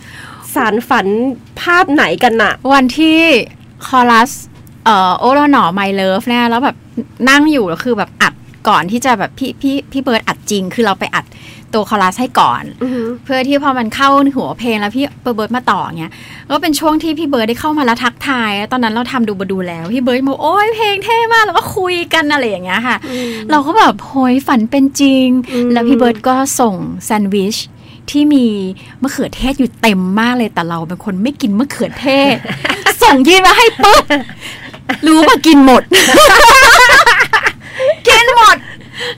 [0.55, 1.07] สานฝัน
[1.61, 3.19] ภาพไหนกันอะวันที่
[3.87, 4.31] คอรัส
[4.85, 6.75] เอ่อโอ้ละหนอ My Love เนี่ยแล้วแบบ
[7.29, 8.33] นั่งอยู่แล้วคือแบบอัด
[8.69, 11.25] ก่อนที่จะแบบพี่พี่พี่เบิร์ดอัดจริง คือเราไปอัด
[11.73, 16.13] ตัวคอรัสให้ก่อนอือหือเพื่อที่พอมันเข้าหัวเพลงแล้วพี่เบิร์ดมาต่อเงี้ย
[16.51, 22.97] ก็เป็นช่วงที่พี่เบิร์ดได้เข้ามาแล้วทักทายแล้วตอนนั้นเราทำดูบาดูแล้ว พี่เบิร์ดบอกโอ้ยเพลงเท่มากแล้วก็คุยกันอะไรอย่างเงี้ยค่ะ
[23.51, 27.55] เราก็แบบโหยฝันเป็นจริงอืมแล้วพี่เบิร์ดก็ส่งแซนด์วิช
[28.09, 28.45] ที่มี
[29.01, 32.35] มะเขือเทศอยู่เต็มมากเลยแต่เราเป็นคนไม่กินมะเขือเทศ
[33.01, 34.03] ส่งยื่นมาให้ปุ๊บ
[35.05, 35.83] รู้ว่ากินหมด
[38.07, 38.57] กินหมด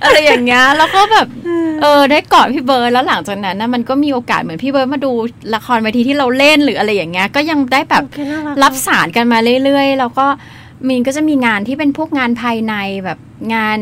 [0.04, 1.28] อะไรอย่างเงี้ยแล้วก็แบบ
[1.82, 5.12] เออได้กอดพี่เบิร์ดแล้วหลังจากนั้นนะมันก็มีโอกาสเหมือนพี่เบิร์ดมาดู
[5.56, 10.28] ละครเวทีที่เราเล่นหรืออะไรอย่างเงี้ยก็ยังได้แบบโอเคน่ารักรับสารกันมาเรื่อยๆ แล้วก็
[10.88, 12.74] มีนก็จะมีงานที่เป็นพวกงานภายใน
[13.06, 13.20] แบบ
[13.54, 13.80] งาน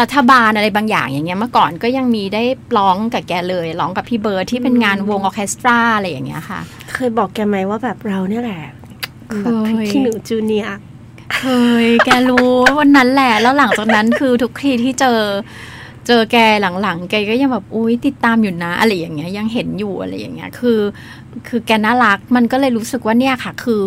[0.00, 2.42] รัฐบาลอะไรบางอย่างอย่างเงี้ยเมื่อก่อนก็ยังมีได้
[2.78, 6.60] ร้องกับแกเลยร้องกับพี่เบิร์ดที่เป็นงานวงออร์เคสตราอะไรอย่างเงี้ยค่ะ
[6.94, 8.62] เคยบอกแกไหมว่าแบบเราเนี่ยแหละ
[9.28, 10.89] เคยแบบพริกขี้หนูจูเนียร์
[11.36, 11.44] เค
[11.84, 15.18] ย แกรู้วันนั้นแหละ แล้วหลังจากนั้นคือทุกทีที่เจอ
[16.06, 16.36] เจอแก
[16.82, 20.78] หลังๆ แกก็ยังแบบอุ้ยติดตามอยู่นะ อะไรอย่างเงี้ยยังเห็นอยู่อะไรอย่างเงี้ย คือ
[21.48, 23.82] คือแกน่ารักมันก็เลยรู้สึกว่าเนี่ยค่ะ คือ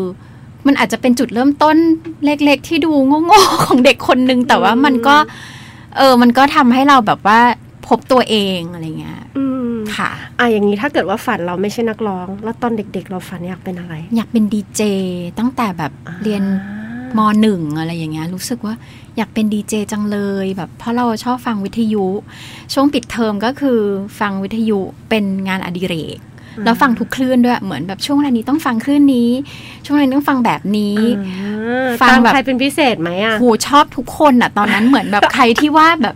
[0.67, 1.77] มันอาจจะเป็นจุดเริ่มต้น
[2.25, 5.15] เล็ก ๆ ที่ดูโง่ๆของเด็กคนนึงแต่ว่ามันก็
[5.97, 7.39] เออ มันก็ทำให้เราแบบว่า
[7.87, 14.81] พบตัวเองอะไรเงี้ยอืมค่ะอะอย่างนี้ถ้าเกิดว่าฝันเราไม่ใช่นักร้อง แล้วตอนเด็ก ๆ เราฝันอยากเป็นอะไร อยากเป็นดีเจ
[15.39, 15.91] ตั้งแต่แบบ
[16.23, 16.43] เรียน
[17.19, 18.73] มหนึ่งอะไรอย่างเงี้ยรู้สึกว่า
[19.17, 22.05] อยากเป็นดีเจจังเลยแบบเพราะเราชอบฟังวิทยุ
[22.73, 23.79] ช่วงปิดเทอมก็คือ
[24.19, 26.19] ฟังวิทยุเป็นงานอดิเรก
[26.65, 29.29] แล้วฟังทุกคลื่นด้วยเหมือนแบบช่วงเวลานี้ต้องฟังคลื่นนี้
[29.85, 36.15] ช่วงเวลานี้ต้องฟังแบบนี้อ่าฟังตามแบบใครเป็นพิเศษไหมอะโหชอบทุกคนอะตอนนั้นเหมือนแบบใครที่ว่าแบบ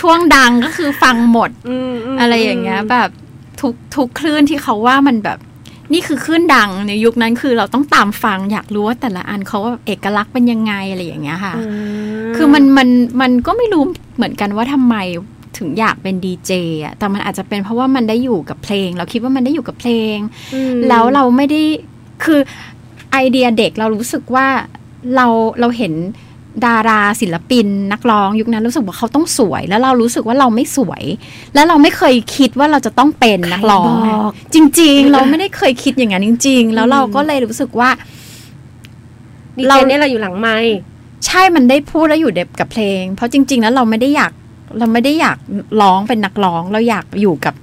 [0.00, 3.08] ช่วงดังก็คือฟังหมดอืมมอะไรอย่างเงี้ยแบบ
[3.60, 5.38] ทุกทุกคลื่นที่เขาว่ามันแบบ
[5.92, 12.88] นี่คือคลื่นดังในยุคนั้นคือเราต้องตามฟังอยากรู้ว่าแต่ละอันเขาว่าเอกลักษณ์เป็นยังไงอะไรอย่างเงี้ยค่ะอ่าคือมันมัน
[13.20, 13.84] มันก็ไม่รู้
[14.16, 14.96] เหมือนกันว่าทำไม
[15.58, 16.52] ถึงอยากเป็นดีเจ
[16.84, 20.16] อะแต่มันอาจจะเป็นเพราะว่ามันได้อยู่กับเพลง เราคิดว่ามันได้อยู่กับเพลง
[20.54, 21.62] อืมแล้วเราไม่ได้
[22.24, 22.40] คือ
[23.12, 24.46] ไอเดียเด็กเรารู้สึกว่า
[25.16, 25.26] เรา
[25.60, 25.92] เราเห็น
[26.66, 31.02] ดาราศิลปินนักร้องยุคนั้นรู้สึกว่าเขาต้องสวย แล้วเรารู้สึกว่าเราไม่สวย
[31.54, 37.90] แล้วเราไม่เคยคิดว่าเราจะต้องเป็นนักร้องใครบอกจริง ๆ เราไม่ได้เคยคิดอย่างนั้นจริง ๆ แล้วเราก็เลยรู้สึกว่า
[39.56, 40.74] ดีเราเจเนี่ยเราอยู่หลังไมค์
[41.26, 44.32] ใช่มันได้พูดแล้วอยู่เด็บกับเพลง เพราะจริง ๆ แล้วเราไม่ได้อยาก
[44.78, 45.38] เราไม่ได้อยาก
[45.80, 47.54] ร้องเป็นนักร้องเราอยากอยู่กับ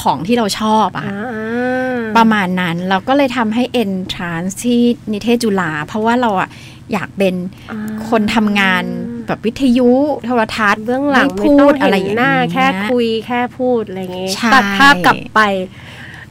[0.00, 4.80] ของที่เราชอบอะอ่าประมาณนั้นเราก็เลยทำให้เอนทรานที่
[5.12, 6.48] นิเทศจุฬาเพราะว่าเราอะ
[6.92, 7.34] อยากเป็น
[7.70, 8.84] อ่าคนทำงาน
[9.26, 9.90] แบบวิทยุ
[10.26, 15.40] โทรทัศน์เบื้องหลังไม่ไม่พูต้องดอะไรอย่างเห็นหน้าเงี้ยแค่คุยแค่พูดอะไรอย่างงี้ใช่ตัดภาพกลับไป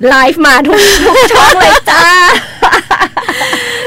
[0.08, 2.04] ไลฟ์มาทุกทุกช่องเลยจ้า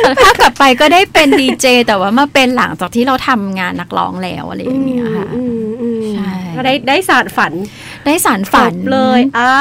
[0.03, 7.53] แต่ถ้ากลับไปก็ได้เป็นดีเจแต่ว่ามาเป็นหลังจากที่เราทำงานนักร้องแล้วอะไรอย่างเงี้ยค่ะอืมอืมใช่ก็ได้ได้สารฝัน
[8.07, 9.55] ได้สารฝันจบเลยอ่า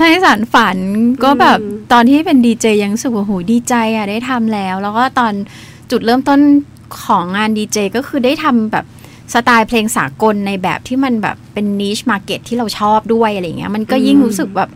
[0.00, 0.76] ได้สารฝัน
[1.24, 5.32] ก็แบบอืมตอนที่เป็นดีเจยังรู้สึกว่าโหดีใจอะได้ทำแล้ว แล้วก็ตอน
[5.90, 6.40] จุดเริ่มต้น
[7.04, 8.84] ของงานดีเจก็คือได้ทำแบบ
[9.34, 14.70] สไตล์เพลงสากลในแบบที่มันแบบเป็น niche market ที่เราชอบด้วยอะไรเงี้ย มันก็ยิ่งรู้สึกแบบ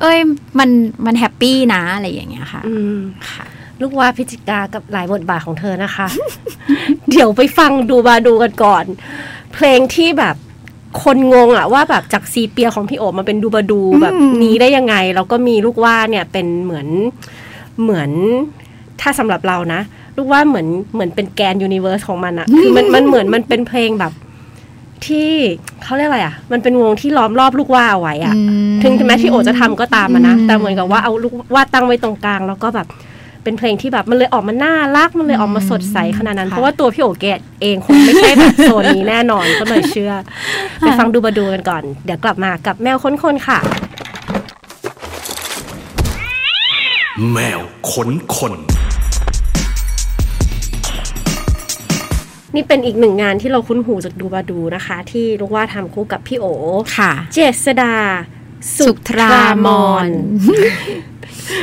[0.00, 0.18] เอ้ย
[0.58, 0.70] มัน
[1.06, 2.98] มัน happy นะอะไรอย่างเงี้ยค่ะอืม
[3.30, 3.44] ค่ะ
[3.80, 6.06] ลูกว่าพิจิกากับหลายบทบาทของเธอนะคะ
[7.10, 8.84] เดี๋ยวไปฟังดูบาดูกันก่อน
[9.54, 10.36] เพลงที่แบบ
[11.02, 16.88] คนงงอะว่าแบบจากซีเปียของพี่โอมาเป็นดูบาดูแบบนี้ได้ยังไง แล้วก็มีลูกว่าเนี่ยเป็นเหมือน
[17.82, 18.10] เหมือน
[19.00, 19.80] ถ้าสำหรับเรานะ
[20.16, 24.12] ลูกว่าเหมือนเหมือนเป็นแกนยูนิเวอร์สของมันอะคือมันมันเหมือนมันเป็นเพลงแบบ
[25.06, 25.30] ที่
[25.84, 28.40] เขาเรียกอะไรอะมันเป็นวงที่ล้อมรอบลูกว่าเอาไว้อะอื
[28.72, 32.86] มถึงแม้ที่โอจะทำก็ตามมานะอืมแต่เหมือนกับว่าเอาลูกว่าตั้งไว้ตรงกลางแล้วก็แบบ
[33.42, 40.12] เป็นเพลงที่แบบมันเลยออกมาน่ารักมันเลยออกมาสดใสขนาดนั้นค่ะเพราะว่าตัวพี่โอเกตเองคงไม่ใช่แบบโซนนี้แน่นอนก็เลยเชื่อ
[40.80, 43.58] ไปฟังดูบาดูกันก่อน เดี๋ยวกลับมากับแมวค้นคนค่ะ
[47.32, 48.52] แมวขนคน
[52.54, 56.46] นี่เป็นอีกหนึ่งงานที่เราคุ้นหูจากดูบาดูนะคะ ที่ลูกว่าทำคู่กับพี่โอ
[56.96, 57.94] ค่ะ เจษดา
[58.76, 59.30] สุสุทรา
[59.66, 59.68] ม
[60.06, 60.08] น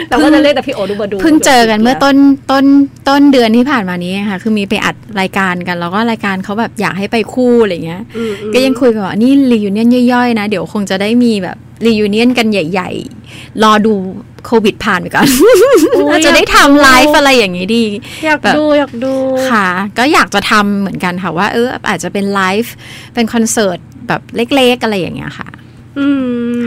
[0.09, 2.15] เราก็จะเรียกแต่พี่โอดูบาดูเพิ่งเจอกันเมื่อต้น
[2.51, 2.65] ต้น
[3.09, 12.89] ต้นเดือนที่ผ่านมานี้ค่ะ คือมีไปอัดรายการกัน แล้วก็รายการเขาแบบอยากให้ไปคู่อะไรเงี้ยอืมอืมก็ยังคุยกันว่านี่รียูเนียนย่อยๆนะ เดี๋ยวคงจะได้มีแบบreunion กันใหญ่
[13.27, 13.93] ๆ รอดู
[14.45, 15.27] โควิดผ่านไปก่อน
[15.95, 17.85] อุ๊ยเราจะได้ทำไลฟ์อะไรอย่างนี้ดี
[18.25, 19.13] อยากแบบดูอยากดู
[19.51, 22.73] ค่ะ ก็อยากจะทำเหมือนกันค่ะว่าเอออาจจะเป็นไลฟ์
[23.13, 25.49] เป็นคอนเสิร์ตแบบเล็กๆอะไรอย่างเงี้ยค่ะ
[25.99, 26.07] อื
[26.61, 26.65] ม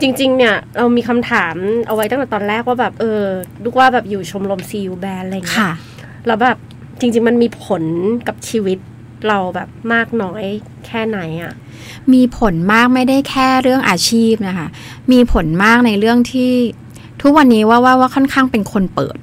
[0.00, 1.54] จริง ๆ เนี่ยเรามีคำถาม
[1.86, 3.22] เอาไว้ตั้งแต่ตอนแรกว่าแบบเออ
[3.64, 5.72] ลูกว่าแบบอยู่ชมรม CU Band อะไรเงี้ยค่ะ
[6.26, 6.56] แล้วแบบ
[7.00, 7.82] จริง ๆ มันมีผล
[8.28, 8.78] กับชีวิต
[9.28, 10.44] เราแบบมากน้อย
[10.86, 11.52] แค่ไหนอะ่ะ
[12.12, 14.68] มีผลมากไม่ได้แค่เรื่องอาชีพนะคะ
[15.12, 16.52] มีผลมากในเรื่องที่
[17.22, 19.16] ทุกวันนี้ว่าว่าว่าค่อนข้างเป็นคนเปิด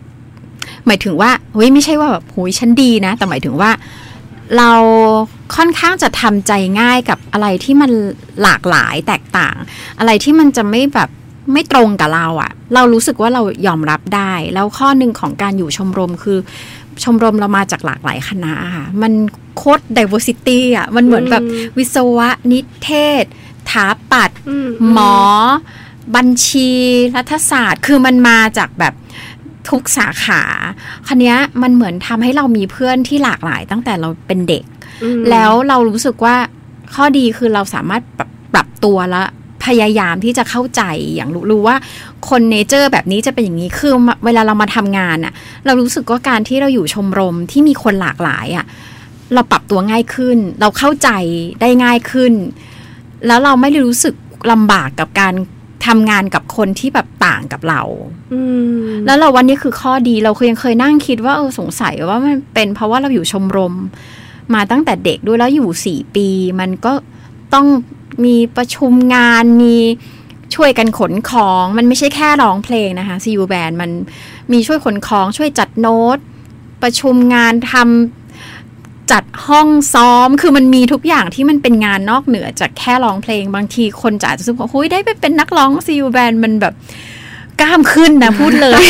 [0.86, 3.72] หมายถึงว่าเฮ้ยไม่ใช่ว่าแบบหุยฉันดีนะ แต่หมายถึงว่า
[4.58, 4.72] เรา
[5.56, 7.92] ค่อนข้างจะทำใจง่ายกับอะไรที่มัน
[8.44, 9.56] หลากหลายแตกต่าง
[10.00, 11.10] อะไรที่มันจะไม่แบบ
[11.54, 16.38] ไม่ตรงกับเราอะเรารู้สึกว่าเรายอมรับได้ แล้วข้อหนึ่งของการอยู่ชมรมคือ
[17.04, 19.14] ชมรมเรามาจากหลากหลายคณะอะค่ะมัน
[19.58, 23.24] โคตร diversity อะมันเหมือนแบบอืมวิศวะนิเทศ
[23.70, 25.16] ถาปัดอืมหมอ
[26.16, 26.70] บัญชี
[27.16, 28.94] รัฐศาสตร์ คือมันมาจากแบบ
[29.70, 30.42] ทุกสาขา
[31.08, 34.64] คันนี้ยมันเหมือนทำให้เรามีเพื่อนที่หลากหลายตั้งแต่เราเป็นเด็ก
[35.04, 36.36] อืมแล้วเรารู้สึกว่า
[36.94, 39.22] ข้อดีคือเราสามารถปรับปรับตัวและ
[39.66, 40.82] พยายามที่จะเข้าใจ
[41.16, 41.76] อย่างรู้รู้ว่า
[42.30, 45.34] คนเนเจอร์แบบนี้จะเป็นอย่างนี้คือมาเวลาเรามาทำงานอะ
[45.66, 48.66] เรารู้สึกว่าการที่เราอยู่ชมรมที่มีคนหลากหลายอะ
[49.34, 51.10] เราปรับตัวง่ายขึ้น เราเข้าใจ
[51.62, 52.34] ได้ง่ายขึ้น
[53.28, 54.16] แล้วเราไม่ได้รู้สึก
[54.52, 55.34] ลำบากกับการ
[55.88, 57.82] ทำงานกับคนที่แบบต่างกับเรา
[58.34, 58.42] อื
[58.78, 63.74] มแล้วเราวันนี้คือข้อดีเราเคยยังเคยนั่งคิดว่าเออสงสัยว่ามันเป็นเพราะว่าเราอยู่ชมรม
[64.54, 66.28] มาตั้งแต่เด็กด้วยแล้วอยู่สี่ปี
[66.60, 66.94] มันก็
[67.54, 67.68] ต้อง
[68.26, 69.76] มีประชุมงานมี
[70.56, 73.92] ช่วยกันขนของมันไม่ใช่แค่ร้องเพลงนะคะซีอูแบนมัน
[74.52, 76.18] มีช่วยขนของช่วยจัดโน้ต
[76.84, 78.25] ประชุมงานทำ
[79.12, 86.74] จัดห้องซ้อมคือมันมีทุกอย่างที่มันเป็นงานนอกเหนือจากแค่ร้องเพลงบางทีคนจะอาจจะรู้สึกว่าหุยได้ไปเป็นนักร้องซีอูแบนมันแบบ
[87.62, 88.84] กล้ามขึ้นนะพูดเลย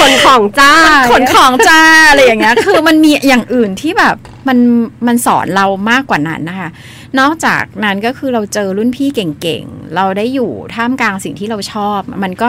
[0.00, 0.72] ขนของจ้า
[1.10, 4.16] ขนของจ้าอะไรอย่างเงี้ยคือมันมีอย่างอื่นที่แบบ
[4.48, 4.58] มัน
[5.06, 6.70] มันสอนเรามากกว่านั้นนะคะ
[7.18, 12.48] นอกจากนั้นก็คือเราเจอรุ่นพี่เก่งๆ เราได้อยู่ท่ามกลางสิ่งที่เราชอบ มันก็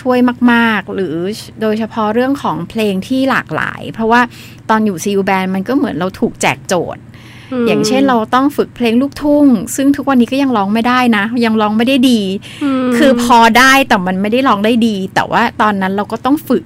[0.00, 0.18] ช่วย
[0.52, 1.16] มาก ๆ หรือ
[1.62, 4.20] โดยเฉพาะเรื่องของเพลงที่หลากหลาย เพราะว่า
[4.70, 7.02] ตอนอยู่ซีอูแบนมันก็เหมือนเราถูกแจกโจทย์
[7.66, 12.20] อย่างเช่นเราต้องฝึกเพลงลูกทุ่ง ซึ่งทุกวันนี้ก็ยังร้องไม่ได้นะ ยังร้องไม่ได้ดี
[12.84, 16.64] มคือพอได้แต่มันไม่ได้ร้องได้ดี แต่ว่าตอนนั้นเราก็ต้องฝึก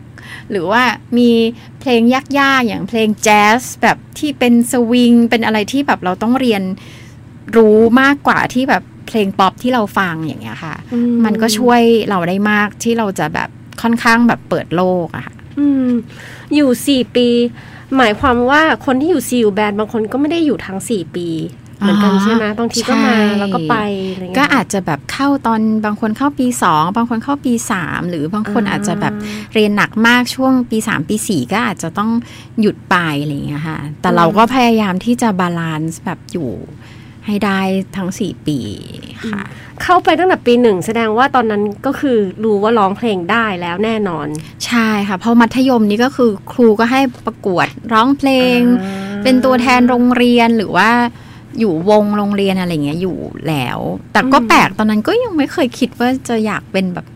[0.51, 0.83] หรือว่า
[1.19, 1.31] มี
[1.81, 6.63] เพลงยากๆอย่างเพลงแจ๊สแบบที่เป็นสวิงเป็นอะไรที่แบบเราต้องเรียน
[7.57, 13.49] รู้มากกว่าที่แบบ เพลงป๊อปที่เราฟังอย่างเงี้ยค่ะอืมันก็ช่วยเราได้มากที่เราจะแบบ
[13.83, 15.89] ค่อนข้างแบบเปิดโลกอะค่ะอืม
[16.55, 17.29] อยู่สี่ปี
[17.97, 21.29] หมายความว่าคนที่อยู่ซีอูแบนบางคนก็ไม่ได้อยู่ทั้งสี่ปี
[21.81, 23.77] เหมือนกันอ๋อใช่ไหมบางทีก็มาใช่แล้วก็ไป
[24.13, 29.15] อะไรเงี้ยก็อาจจะแบบเข้าตอนบางคนเข้าปีสองบางคนเข้าปีสามหรือบางคนอ่าอาจจะแบบ
[29.55, 32.11] เรียนหนักมากช่วงปีสามปีสี่ก็อาจจะต้อง
[32.61, 36.51] หยุดไปอะไรอย่างเงี้ยค่ะ แต่เราก็พยายามที่จะ balance แบบอยู่
[37.29, 37.61] ให้ได้
[37.97, 38.59] ทั้งสี่ปี
[39.33, 39.43] ค่ะ
[39.83, 44.27] เข้าไปตั้งแต่ปีหนึ่งแสดงว่าตอนนั้นก็คือรู้ว่าร้องเพลงได้แล้วแน่นอน
[44.67, 50.91] ใช่ค่ะ เพราะมัธยมนี่ก็คือครูก็ให้ประกวดร้องเพลงอ่าเป็นตัวแทนโรงเรียนหรือว่า
[51.59, 53.17] อยู่วงโรงเรียนอะไรเงี้ยอยู่
[53.49, 53.79] แล้ว
[54.13, 57.07] แต่ก็แปลกตอนนั้นก็ยังไม่เคยคิดว่าจะอยากเป็นแบบ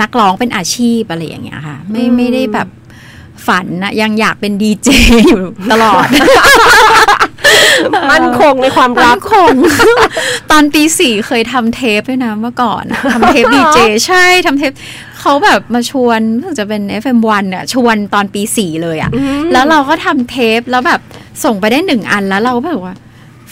[0.00, 2.68] นักร้องเป็นอาชีพอะไรอย่างเงี้ยค่ะ ไม่ไม่ได้แบบ
[3.46, 4.88] ฝันนะยังอยากเป็นดีเจ
[5.28, 6.06] อยู่ตลอด
[8.12, 9.54] มั่นคงในความรัรักกคง
[10.50, 14.72] ตอนปีสี่เคยทำเทปด้วยนะเมื่อก่อนอะทำเทปดีเจใช่ทำเทป
[15.20, 21.00] เขาแบบมาชวนรู้สึกจะเป็น FM1 เนี่ยชวนตอนปีสี่เลยอะอืมแล้วเราก็ทำเทปแล้วแบบ
[21.44, 22.94] ส่งไปได้หนึ่งอันแล้วเราก็แบบว่า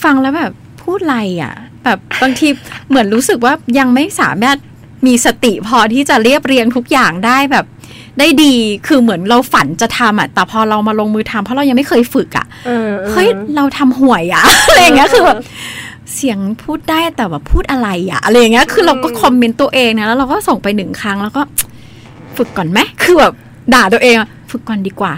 [0.02, 2.48] ฟังแล้วแบบพูดอะไรอะแบบบางที
[2.88, 4.58] เหมือนรู้สึกว่ายังไม่สามารถ
[5.06, 7.66] มีสติพอที่จะเรียบเรียงทุกอย่างได้แบบ
[8.18, 8.54] ได้ดี
[8.86, 15.38] คือเหมือนเราฝันจะทำอะแต่พอเรามาลงมือทำเพราะเรายังไม่เคยฝึกอะเออออเฮ้ยเราทำห่วยอะอะไรอย่างเงี้ยคือแบบ
[16.14, 21.42] เสียงพูดได้แต่แบบพูดอะไรอะอะไรอย่างเงี้ยคือเราก็คอมเมนต์ตัวเองนะแล้วเราก็ส่งไปหนึ่งครั้งแล้วก็
[22.36, 23.32] ฝึกก่อนไหมคือแบบ
[23.74, 25.14] ด่าตัวเองอะฝึกก่อนดีกว่า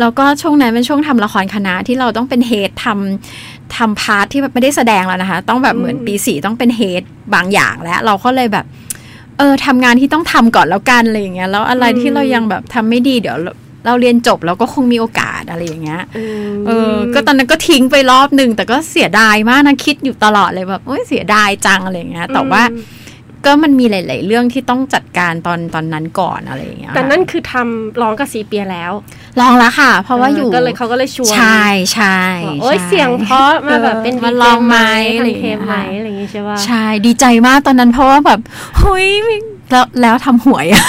[0.00, 7.02] แล้วก็ช่วงนั้นเป็นช่วงทำละครคณะที่เราต้องเป็นเฮดทำทำ part ที่แบบไม่ได้แสดงแล้วนะคะ ต้องแบบเหมือนปีสี่ต้องเป็น head
[7.34, 8.64] บางอย่างแล้ว เราก็เลยแบบ
[9.38, 13.52] เออทำงานที่ต้องทำก่อนแล้วกันอะไรอย่างเงี้ยแล้วอะไรที่เรายังแบบทำไม่ดีเดี๋ยวเรา
[13.86, 16.02] เราเรียนจบเราก็คงมีโอกาสอะไรอย่างเงี้ย
[16.66, 22.62] เออ ก็ตอนนั้นก็ทิ้งไปรอบหนึ่งแต่ก็เสียดายมากนะคิดอยู่ตลอดเลยแบบโอ้ยเสียดายจังอะไรอย่างเงี้ย แต่ว่า
[23.44, 28.92] ก็มันมีหลาย ๆ เรื่องที่ต้องจัดการตอนตอนนั้นก่อนอะไรอย่างเงี้ยแต่นั่นคือทำร้องกับซีเปียแล้ว
[29.40, 34.76] ลองแล้วค่ะ เพราะว่าอยู่ก็เลยเขาก็เลยชวนใช่ใช่ว่าโอ้ยใช่เสียงเพราะมาแบบเป็นมา DJ ลองไหม
[35.08, 38.40] ทำอะไรอย่างเทเงี้ปยไหมค่ะอะไรอย่างงี้ใช่ป่ะใช่ดีใจมากตอนนั้นเพราะว่าแบบ
[38.78, 39.08] เฮ้ย
[39.72, 40.82] แล้วแล้วทำหวยอะ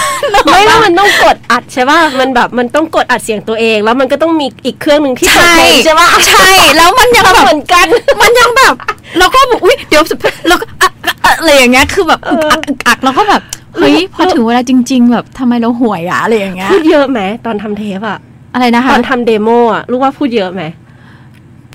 [0.46, 7.88] ไม่แล้วมันต้องกดอัดใช่ป่ะมันแบบมันต้องกดอัดเสียงตัวเอง แล้วมันก็ต้องมีอีกเครื่องหนึ่งที่เปิดเพลงใช่ป่ะใช่ แล้วมันยังแบบเหมือนกัน
[8.22, 8.74] มันยังแบบ
[9.18, 10.04] เราก็แบบอุ้ยเดี๋ยว
[10.48, 13.42] เราก็อะอะอะอะไรอย่างเงี้ยคือแบบอึกอักอึกอักเราก็แบบ
[13.76, 18.18] เฮ้ยพอถึงเวลาจริง ๆ แบบทำไมเราห่วยอะอะไรอย่างเงี้ยพูดเยอะไหมตอนทำเทปอะ
[18.54, 20.64] อะไรนะคะตอนทำเดโมอะรู้ว่าพูดเยอะไหม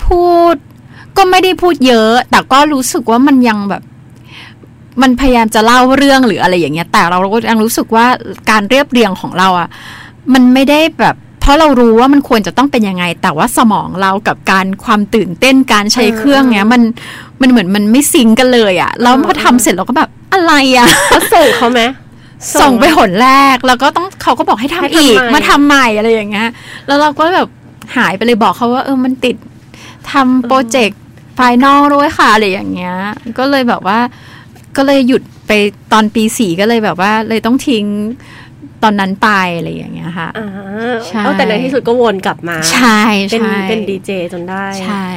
[0.05, 0.57] พูด
[1.17, 3.83] ก็ไม่ได้พูดเยอะ แต่ก็รู้สึกว่ามันยังแบบ
[5.03, 8.07] มันพยายามจะเล่าเรื่องหรืออะไรอย่างเงี้ย แต่เราก็ยังรู้สึกว่า
[8.51, 9.69] การเรียบเรียงของเราอะ
[10.33, 16.83] มันไม่ได้แบบเพราะเรารู้ว่ามันควรจะต้องเป็นยังไง แต่ว่าสมองเรากับการความตื่นเต้นการใช้เครื่องเงี้ยมัน
[17.41, 21.81] มันเหมือนมันไม่ sync กันเลยอะแล้วพอทำเสร็จเราก็แบบอะไรอะแล้วส่งเขาไหม
[22.61, 26.49] ส่งไปหนแรกแล้วก็ต้องเขาก็บอกให้ทำให้ทำอีกใหม่มาทำใหม่อะไรอย่างเงี้ย
[26.87, 27.49] แล้วเราก็แบบ
[27.97, 29.37] หายไปเลยบอกเขาว่า เออมันติด
[30.13, 32.95] ทำ project final ด้วยค่ะอะไรอย่างเงี้ย
[33.39, 33.99] ก็เลยแบบว่า
[34.77, 35.53] ก็เลยหยุดไป
[35.93, 37.85] ตอนปีสี่ก็เลยแบบว่าเลยต้องทิ้ง
[38.85, 40.49] ตอนนั้นไปอะไรอย่างเงี้ยค่ะอ่า
[41.07, 43.01] ใช่เอาแต่ในที่สุดก็วนกลับมา ใช่
[43.31, 45.09] เป็นใช่เป็นดีเจจนได้ ใช่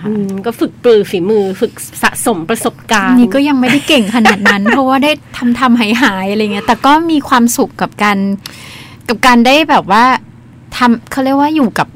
[0.00, 8.18] ค่ะอืมก็ฝึกปรือฝีมือฝึกสะสมประสบการณ์ นี่ก็ยังไม่ได้เก่งขนาดนั้น เพราะว่าได้ทำทำหายหายๆอะไรเงี้ย แต่ก็มีความสุขกับการ
[9.08, 10.04] กับการได้แบบว่า
[10.76, 11.88] ทำเขาเรียกว่าอยู่กับ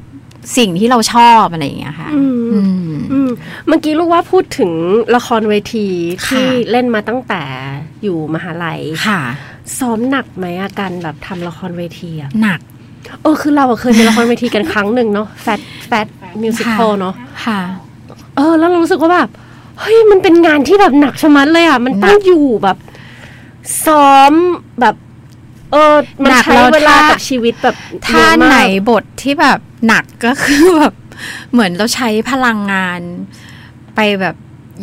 [0.57, 3.29] สิ่งที่เราชอบอะไรอย่างเงี้ยค่ะอืมอืมอืม
[3.67, 4.71] เมื่อกี้ลูกว่าพูดถึง
[5.15, 5.87] ละครเวที
[6.27, 7.41] ค่ะที่เล่นมาตั้งแต่
[8.03, 9.21] อยู่มหาลัยค่ะ
[9.79, 12.59] ซ้อมหนักไหมอาการแบบทำละครเวทีอะหนัก
[13.21, 16.07] เออคือเราอะเคยมีละครเวทีกันครั้งหนึ่งเนาะแฟตแฟต
[16.41, 17.13] มิวสิควลเนาะ
[17.45, 17.59] ค่ะ
[18.35, 19.29] เออ แล้วเรารู้สึกว่าแบบ
[19.79, 22.77] เฮ้ยมันเป็นงานที่แบบหนักชะมัดเลยอะมันต้องอยู่แบบ
[23.85, 24.33] ซ้อม
[24.79, 24.95] แบบ
[25.71, 27.75] เออ มันหนักใช้แล้วเวลาถ้ากับชีวิตแบบ
[28.05, 28.57] ถ้าเยอะมกไหน
[28.89, 30.93] บทที่แบบ หนักก็คือแบบ
[31.51, 33.01] เหมือนเราใช้พลังงาน
[33.95, 34.35] ไปแบบ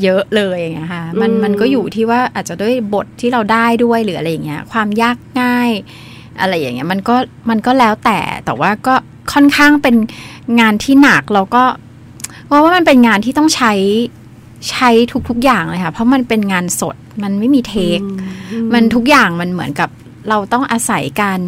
[0.03, 5.71] เยอะเลยอย่างเงี้ยค่ะมันอืมมันก็อยู่ที่ว่าอาจจะด้วยบทที่เราได้ด้วยหรืออะไรอย่างเงี้ย ความยากง่าย
[6.41, 7.17] อะไรอย่างเงี้ยมันก็
[7.51, 8.95] มันก็แล้วแต่แต่ว่าก็
[9.33, 9.97] ค่อนข้างเป็น
[10.61, 11.65] งานที่หนักแล้วก็
[12.47, 13.73] เพราะว่ามันเป็นงานที่ต้องใช้
[14.71, 14.91] ใช้
[15.29, 19.91] ทุกๆอย่างเลยค่ะ เพราะมันเป็นงานสดมันไม่มีเทคอืมันทุกอย่างมันเหมือนกับ
[20.29, 21.41] เราต้องอาศัยการ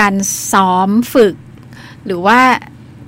[0.00, 0.14] การ
[0.52, 1.34] ซ้อมฝึก
[2.06, 2.38] หรือว่า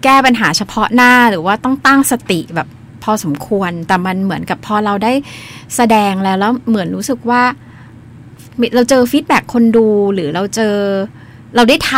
[0.04, 2.68] แก้ปัญหาเฉพาะหน้าหรือว่าต้องตั้งสติแบบ
[3.02, 5.12] พอสมควร แต่มันเหมือนกับพอเราได้
[5.76, 7.42] แสดงแล้วแล้วเหมือนรู้สึกว่า
[8.74, 10.76] เราเจอฟีดแบ็คนดูหรือเราเจอ
[11.56, 11.92] เราได้ท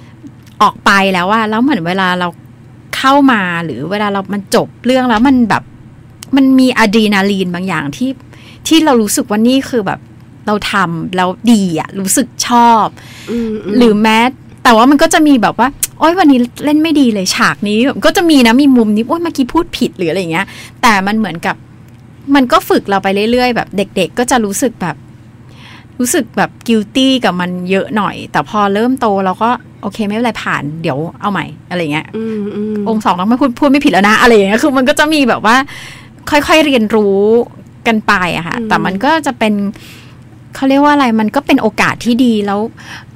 [0.00, 2.28] ำออกไปแล้วว่าแล้วเหมือนเวลาเรา
[2.96, 5.62] เข้ามาหรือเวลาเรามันจบเรื่องแล้วมันแบบ
[6.36, 8.10] มันมีอะดรีนาลีนบางอย่างที่
[8.66, 10.00] ที่เรารู้สึกว่านี่คือแบบ
[10.46, 12.86] เราทำแล้วดีอะรู้สึกชอบ
[13.30, 14.18] มมหรือแม้
[14.68, 20.46] แต่ว่ามันก็จะมีแบบว่าโอ้ยวันนี้เล่นไม่ดีเลยฉากนี้แบบก็จะมีนะมีมุมนี้โอ้ยเมื่อกี้พูดผิดหรืออะไรอย่างเงี้ย
[20.82, 21.56] แต่มันเหมือนกับ
[22.34, 24.96] มันก็ฝึกเราไปเรื่อยๆ แบบเด็ก ๆ ก็จะรู้สึกแบบ
[25.98, 29.50] รู้สึกแบบกิลตี้กับมันเยอะหน่อย แต่พอเริ่มโตเราก็
[29.82, 35.56] โอเคไม่เป็นไรผ่านเดี๋ยวเอาใหม่อะไรเงี้ยอืมอืมองค์สองต้องไม่พูดพูดไม่ผิดแล้วนะอะไรอย่างเงี้ยคือมันก็จะมีแบบว่า
[36.30, 37.18] ค่อยๆเรียนรู้
[37.86, 39.54] กันไปอะค่ะแต่มันก็จะเป็น
[40.58, 42.60] เขาเรียกว่าอะไรมันก็เป็นโอกาสที่ดีแล้ว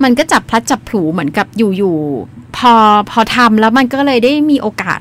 [0.03, 2.73] มันก็จับพลัดจับผลูเหมือนกับอยู่ๆพอ
[3.11, 5.01] พอทำแล้วมันก็เลยได้มีโอกาส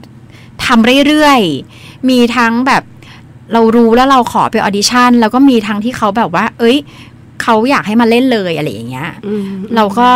[0.65, 2.83] ทำเรื่อยๆ มีทั้งแบบ
[3.53, 6.77] เรารู้แล้วเราขอไป audition แล้วก็มีทั้งที่เขาแบบว่า เอ้ย
[7.41, 9.43] เขาอยากให้มาเล่นเลยอะไรอย่างเงี้ยอืม
[9.75, 10.09] เราก็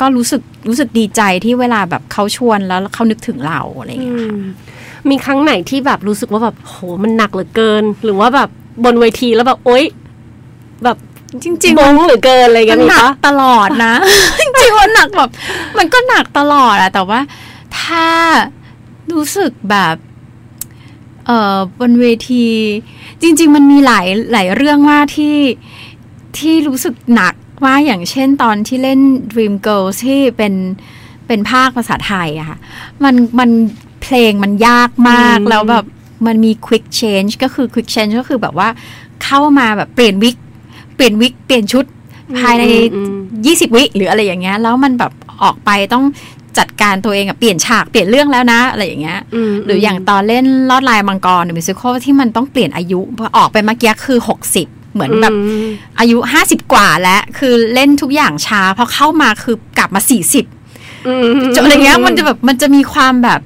[0.00, 4.40] ก็รู้สึกรู้สึกดีใจที่เวลาแบบเขาชวนแล้วเขานึกถึงเราอะไรอย่างอืเงี้ยม
[5.10, 8.48] มีครั้งไหนที่แบบรู้สึกว่าแบบโหมันหนักเหลือเกิน หรือว่าแบบ
[8.84, 9.84] บนเวทีแล้วแบบโอ๊ย
[10.84, 10.96] แบบ
[11.42, 13.94] จริงบงเหลือเกินอะไรอย่างมัเงี้นยมีหนักปะตลอดนะ
[14.40, 15.30] จริงๆมันหนักแบบ
[15.78, 17.20] มันก็หนักตลอดอะแต่ว่า
[17.80, 18.06] ถ้า
[19.12, 19.96] รู้สึกแบบ
[21.26, 22.46] เอ่อบนเวที
[23.22, 25.36] จริง ๆ มันมีหลายหลายเรื่องมากที่
[26.38, 29.00] ที่รู้สึกหนักว่าอย่างเช่นตอนที่เล่น
[29.32, 30.54] Dream Girls ที่เป็น
[31.26, 32.58] เป็นภาคภาษาไทยอะค่ะ
[33.04, 33.50] มันมัน
[34.02, 35.84] เพลงมันยากมากอืมแล้วแบบ
[36.26, 38.68] มันมี quick change ก็คือ quick change ก็คือแบบว่า
[39.24, 40.36] เข้ามาแบบเปลี่ยนวิก
[40.98, 41.84] เปลี่ยนวิกเปลี่ยนชุด
[42.38, 46.04] ภายในอืม20 วิหรืออะไรอย่างเงี้ยแล้วมันแบบออกไปต้อง
[46.58, 49.18] จัดการตัวเองอะเปลี่ยนฉากเปลี่ยนเรื่องแล้วนะ อะไรอย่างเงี้ย
[49.50, 54.18] มหรืออย่างตอนเล่นลอดลายมังกรมิวสิควลที่มันต้องเปลี่ยนอายุพอออกไปเมื่อกี้คือ
[54.60, 55.68] 60 เหมือนแบบอืม
[56.00, 60.00] อายุ 50 กว่าแล้วคือเล่นทุกอย่างช้าพอเข้ามาคือกลับมา
[60.54, 63.40] 40อืมจนอะไรเงี้ยมันจะแบบมันจะมีความแบบ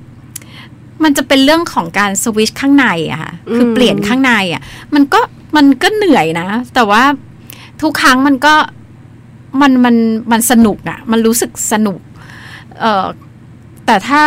[1.05, 4.62] มันจะเป็นเรื่องของการสวิชข้างในอะค่ะคือเปลี่ยนข้างในอะ
[4.95, 5.21] มันก็
[5.57, 7.03] มันก็เหนื่อยนะ แต่ว่า
[7.83, 8.55] ทุกครั้งมันก็
[9.61, 9.97] มันมัน
[10.33, 12.01] มันสนุกอะมันรู้สึกสนุก
[12.81, 13.07] เออ
[13.87, 14.23] แต่ถ้า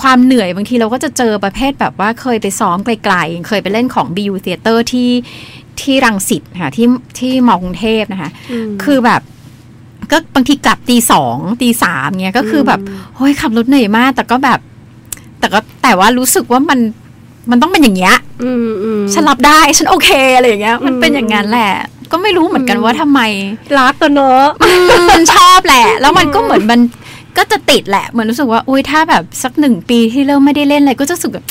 [0.00, 5.10] ความเหนื่อยบางทีเราก็จะเจอประเภทแบบว่าเคยไปซ้อมไกลๆ เคยไปเล่นของ BU Theater ที่
[5.80, 6.86] ที่รังสิตค่ะที่
[7.18, 8.30] ที่มอกรุงเทพนะคะ
[8.66, 9.20] มคือแบบ
[10.10, 12.80] ก็บางทีกลับตีสองตีสามเงี้ยก็คือแบบ
[13.14, 14.60] โอ้ยขับรถเหนื่อยมาก แต่ก็แบบ
[15.40, 16.78] แต่ก็แต่ว่ารู้สึกว่ามัน
[17.50, 21.72] มันต้องเป็นอย่างเงี้ยอืมอืมฉันรับได้ฉันโอเคอะไรอย่างเงี้ย มันเป็นอย่างนั้นแหละ
[22.12, 23.20] ก็ไม่รู้เหมือนกันว่าทำไม
[23.78, 24.46] รักตัวเนอะ
[25.10, 26.80] มันชอบแหละ แล้วมันก็เหมือนมัน
[27.38, 31.46] ก็จะติดแหละ เหมือนรู้สึกว่าอุ้ยถ้าแบบสักหนึ่งปีที่เริ่มไม่ได้เล่นอะไรก็จะรู้สึกแบบ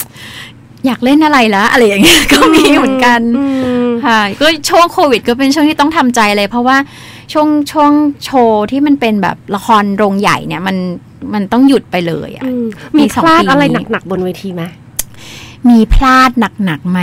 [0.85, 3.45] อยากเล่นอะไรแล้วอะไรอย่างเงี้ยก็มีเหมือนกันอื
[3.85, 6.77] มค่ะก็ช่วงโควิด ก็เป็นช่วงที่ต้องทำใจเลยเพราะว่า
[7.33, 7.91] ช่วงช่วง
[8.25, 10.77] โชว์ที่มันเป็นแบบละครโรงใหญ่เนี่ยมัน
[11.33, 12.65] มันต้องหยุดไปเลยอะอืม
[12.97, 14.63] มีมีสองพลาดปีอะไรหนักๆบนเวทีไหม
[15.69, 16.29] มีพลาด
[16.65, 16.99] หนักๆไหม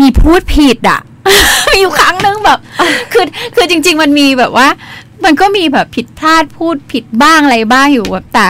[0.00, 1.09] มีพูดผิดอะมี
[1.78, 2.58] อยู่ครั้งนึงแบบ
[3.12, 4.68] คือคือจริง ๆ มันมีแบบว่า
[5.24, 8.48] มันก็มีแบบผิดพลาดพูดผิดบ้างอะไรบ้างอยู่แบบแต่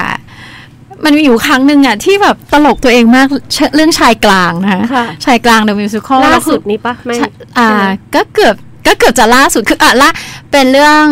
[1.04, 7.14] มันมีอยู่ครั้งหนึ่งอะที่แบบตลกตัวเองมากเชเรื่องชายกลางนะคะค่ะชายกลางเดอะมิวสิคอลล่าสุดนี้ปะไม่
[7.58, 8.54] อ่าใช่ไหมก็เกือบ
[8.86, 10.10] ก็เกือบจะล่าสุดคืออะละ
[10.52, 11.02] เป็นเรื่อง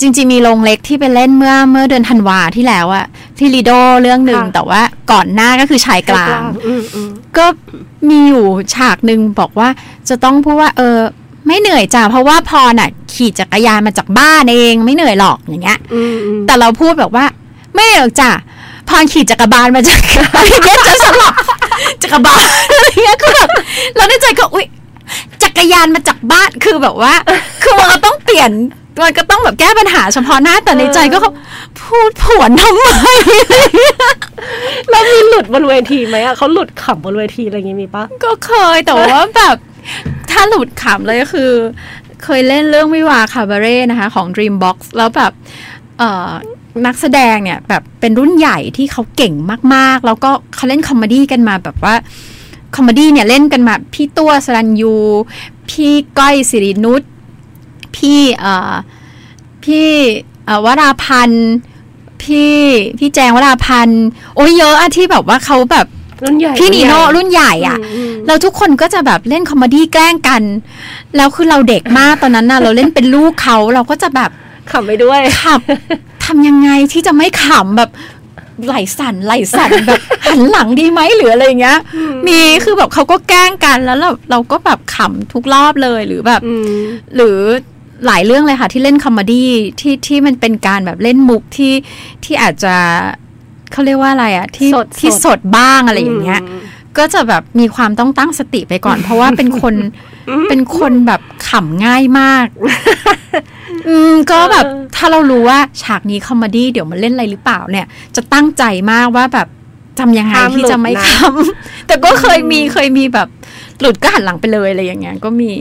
[0.00, 3.06] จริง ๆ มีโรงเล็กที่ไปเล่นเมื่อเมื่อเดือนธันวาที่แล้วอะ
[3.38, 3.70] ที่ลีโด
[4.02, 4.80] เรื่องหนึ่งแต่ว่า
[5.12, 7.46] ก่อนหน้าก็คือชายกลางอืมอืมก็
[8.08, 9.68] มีอยู่ฉากหนึ่งบอกว่า
[10.08, 10.98] จะต้องพูดว่า เออ
[11.46, 17.24] ไม่เหนื่อยจ้ะเพราะว่าพอน่ะ ขี่จักรยานมาจากบ้านเองไม่เหนื่อยหรอกอย่างเงี้ยอืมอืมแต่เราพูดแบบว่า
[17.74, 18.30] ไม่เหนื่อยหรอกจ้ะ
[18.88, 20.00] พรขี่จักรบาลมาจาก
[20.48, 21.34] พี่เนจะสลับ
[22.02, 23.50] จักรบาลอะไรเงี้ยคือแบบ
[23.96, 24.66] เราในใจก็อุ๊ย
[25.42, 27.12] จักรยานมาจากบ้านคือแบบว่า
[27.62, 28.50] คือมันก็ต้องเปลี่ยน
[29.00, 31.32] มันก็ต้องแบบแก้ปัญหาเฉพาะหน้าแต่ในใจก็เขา
[31.82, 32.84] พูดผวนทำไม
[34.90, 39.56] แล้วมีหลุดบนเวทีไหมอะเขาหลุดขำบนเวทีอะไรอย่างงี้มีปะก็เคยแต่ว่าแบบ
[40.30, 41.50] ถ้าหลุดขำเลยก็คือ
[42.24, 45.32] เคยเล่นเรื่องวิวาคาบาเร่นะคะ ของ Dreambox แล้วแบบ
[45.98, 46.30] เอ่อ
[46.86, 49.34] นักแสดงเนี่ยแบบเป็นรุ่นใหญ่ที่เขาเก่ง
[49.74, 51.94] มากๆ แล้วก็เขาเล่น comedy กันมาแบบว่า
[52.76, 54.94] comedy เนี่ยเล่นกันมาพี่ตั้วศรัณยู
[55.70, 57.02] พี่ก้อยศิรินุช
[57.96, 58.72] พี่เอ่อ
[59.64, 59.88] พี่
[60.46, 61.50] เอ่อวราพรรณ
[62.22, 62.56] พี่
[62.98, 64.04] พี่แจงวราพรรณ
[64.36, 65.86] โอ้ยเยอะอะที่แบบว่าเขาแบบ
[66.22, 70.42] รุ่นใหญ่พี่นีโน่รุ่นใหญ่อะอืมแล้วทุกคนก็จะแบบเล่น comedy แกล้งกัน
[71.16, 74.30] แล้วคือเราเด็กมากตอนนั้นน่ะ เราเล่นเป็นลูกเขาเราก็จะแบบ
[74.70, 75.60] ขำไปด้วยขับ
[76.24, 77.90] ทำยังไงที่จะไม่ขำแบบ
[78.66, 81.78] ไหล่สั่นไหล่สั่นแบบหันหลังดีไหมหรืออะไรอย่างเงี้ย
[82.26, 86.68] มีคือแบบเขาก็แกล้งกันแล้วเราเราก็แบบขำทุกรอบเลยหรือแบบอืม
[87.16, 87.38] หรือ
[88.06, 89.48] หลายเรื่องเลยค่ะ ที่เล่น comedy
[89.80, 91.72] ที่ที่มันเป็นการแบบเล่นมุกที่
[92.24, 92.74] ที่อาจจะ
[93.72, 96.62] เขาเรียกว่าอะไรอะที่สดที่สดสดบ้างอะไรอย่างเงี้ยม
[96.98, 99.74] ก็จะแบบมีความต้องตั้งสติไปก่อน เพราะว่าเป็นคน
[100.48, 102.46] เป็นคนแบบขำง่ายมาก
[103.88, 107.86] อืมก็แบบเออถ้าเรารู้ว่าฉากนี้ comedy เดี๋ยวมันเล่นอะไรหรือเปล่าเนี่ย
[108.16, 109.48] จะตั้งใจมากว่าแบบ
[109.98, 113.28] ทำยังไงที่จะไม่ขำแต่ก็เคยมีเคยมีแบบ
[113.82, 115.52] หลุดก็หันหลังไปเลยอะไรอย่างเงี้ยก็มี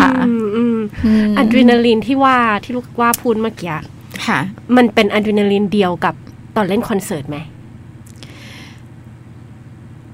[0.00, 3.74] ค่ะอืมอืมอืมอะดรีนาลีนที่ว่าที่ลูกว่าพูดเมื่อกี้
[4.26, 4.38] ค่ะ
[4.76, 6.14] มันเป็นอะดรีนาลีนเดียวกับ
[6.56, 7.36] ตอนเล่นคอนเสิร์ตไหม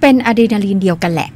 [0.00, 1.35] เป็นอะดรีนาลีนเดียวกันแหละอ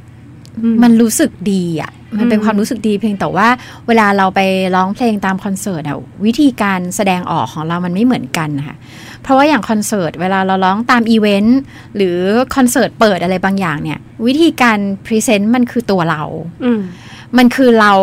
[0.73, 3.47] มมันรู้สึกดีอะ มันเป็นอืมความรู้สึกดีเพียงแต่ว่า
[3.87, 4.39] เวลาเราไป
[4.75, 8.77] ร้องเพลงตามคอนเสิร์ตอะวิธีการแสดงออกของเรามันไม่เหมือนกันนะคะ
[9.23, 11.59] เพราะว่าอย่างคอนเสิร์ตเวลาเราร้องตามอีเวนต์
[11.95, 12.17] หรือ
[12.55, 16.23] คอนเสิร์ตเปิดอะไรบางอย่างเนี่ย วิธีการ present มันคือตัวเรา
[16.63, 16.81] อืม
[17.37, 17.93] มันคือเรา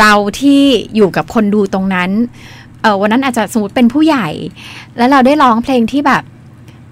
[0.00, 0.60] เราที่
[0.96, 2.10] อยู่กับคนดูตรงนั้น
[2.82, 4.28] เออวันนั้นอาจจะสมมติเป็นผู้ใหญ่
[4.96, 6.22] แล้วเราได้ร้องเพลงที่แบบ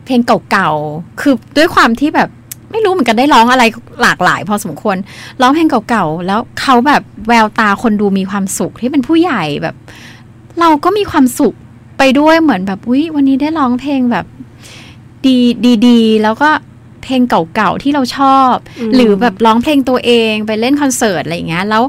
[0.04, 2.28] เพลงเก่าๆคือด้วยความที่แบบ
[2.76, 3.64] ไม่รู้เหมือนกันได้ร้องอะไร
[4.02, 4.96] หลากหลาย พอสมควร
[5.40, 9.76] ร้องเพลงเก่าๆแล้วเขาแบบแววตาคนดูมีความสุขที่เป็นผู้ใหญ่แบบ
[10.60, 11.54] เราก็มีความสุข
[11.98, 14.26] ไปด้วยเหมือนแบบอุ้ยวันนี้ได้ร้องเพลงแบบ
[15.26, 15.38] ดี
[15.86, 16.50] ดีๆแล้วก็
[17.02, 21.82] เพลงเก่าๆที่เราชอบอืมหรือแบบร้องเพลงตัวเองไปเล่นคอนเสิร์ตอะไรอย่างเงี้ยแล้ว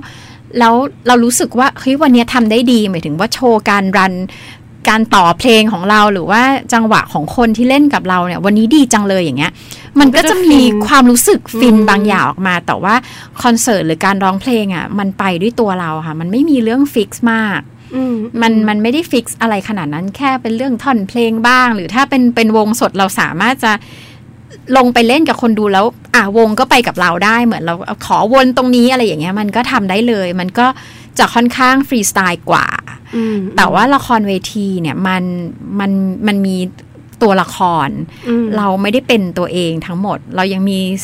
[0.59, 0.73] แล้ว
[1.07, 4.13] เรารู้สึกว่าเฮ้ยวันเนี้ยทำได้ดีหมายถึงว่าโชว์การรัน
[4.89, 6.41] การต่อเพลงของเราหรือว่า
[6.73, 9.51] จังหวะของคนที่เล่นกับเราเนี่ย วันนี้ดีจังเลยอย่างเงี้ย
[9.99, 12.95] มันก็จะมีความรู้สึกฟินอืมบางอย่างออกมา แต่ว่า
[13.43, 17.61] คอนเสิร์ตหรือการร้องเพลงอะ มันไปด้วยตัวเราค่ะ มันไม่มีเรื่อง fix มาก
[17.95, 23.73] อืมมันมันไม่ได้ fix อะไรขนาดนั้นแค่เป็นเรื่องท่อนเพลงบ้าง หรือถ้าเป็นเป็นวงสดเราสามารถจะ
[24.77, 25.85] ลงไปเล่นกับคนดูแล้ว
[26.15, 27.75] อะวงก็ไปกับเราได้เหมือนเรา
[28.05, 30.67] ขอวนตรงนี้อะไรอย่างเงี้ย มันก็ทำได้เลย มันก็
[31.19, 32.67] จะค่อนข้างฟรีสไตล์กว่า
[33.15, 35.23] อืมแต่ว่าละครเวทีเนี่ยมัน
[35.79, 35.91] มัน
[36.27, 36.57] มันมี
[37.21, 37.57] ตัวละค
[37.87, 37.89] ร
[38.27, 41.03] อืมเราไม่ได้เป็นตัวเองทั้งหมด เรายังมีส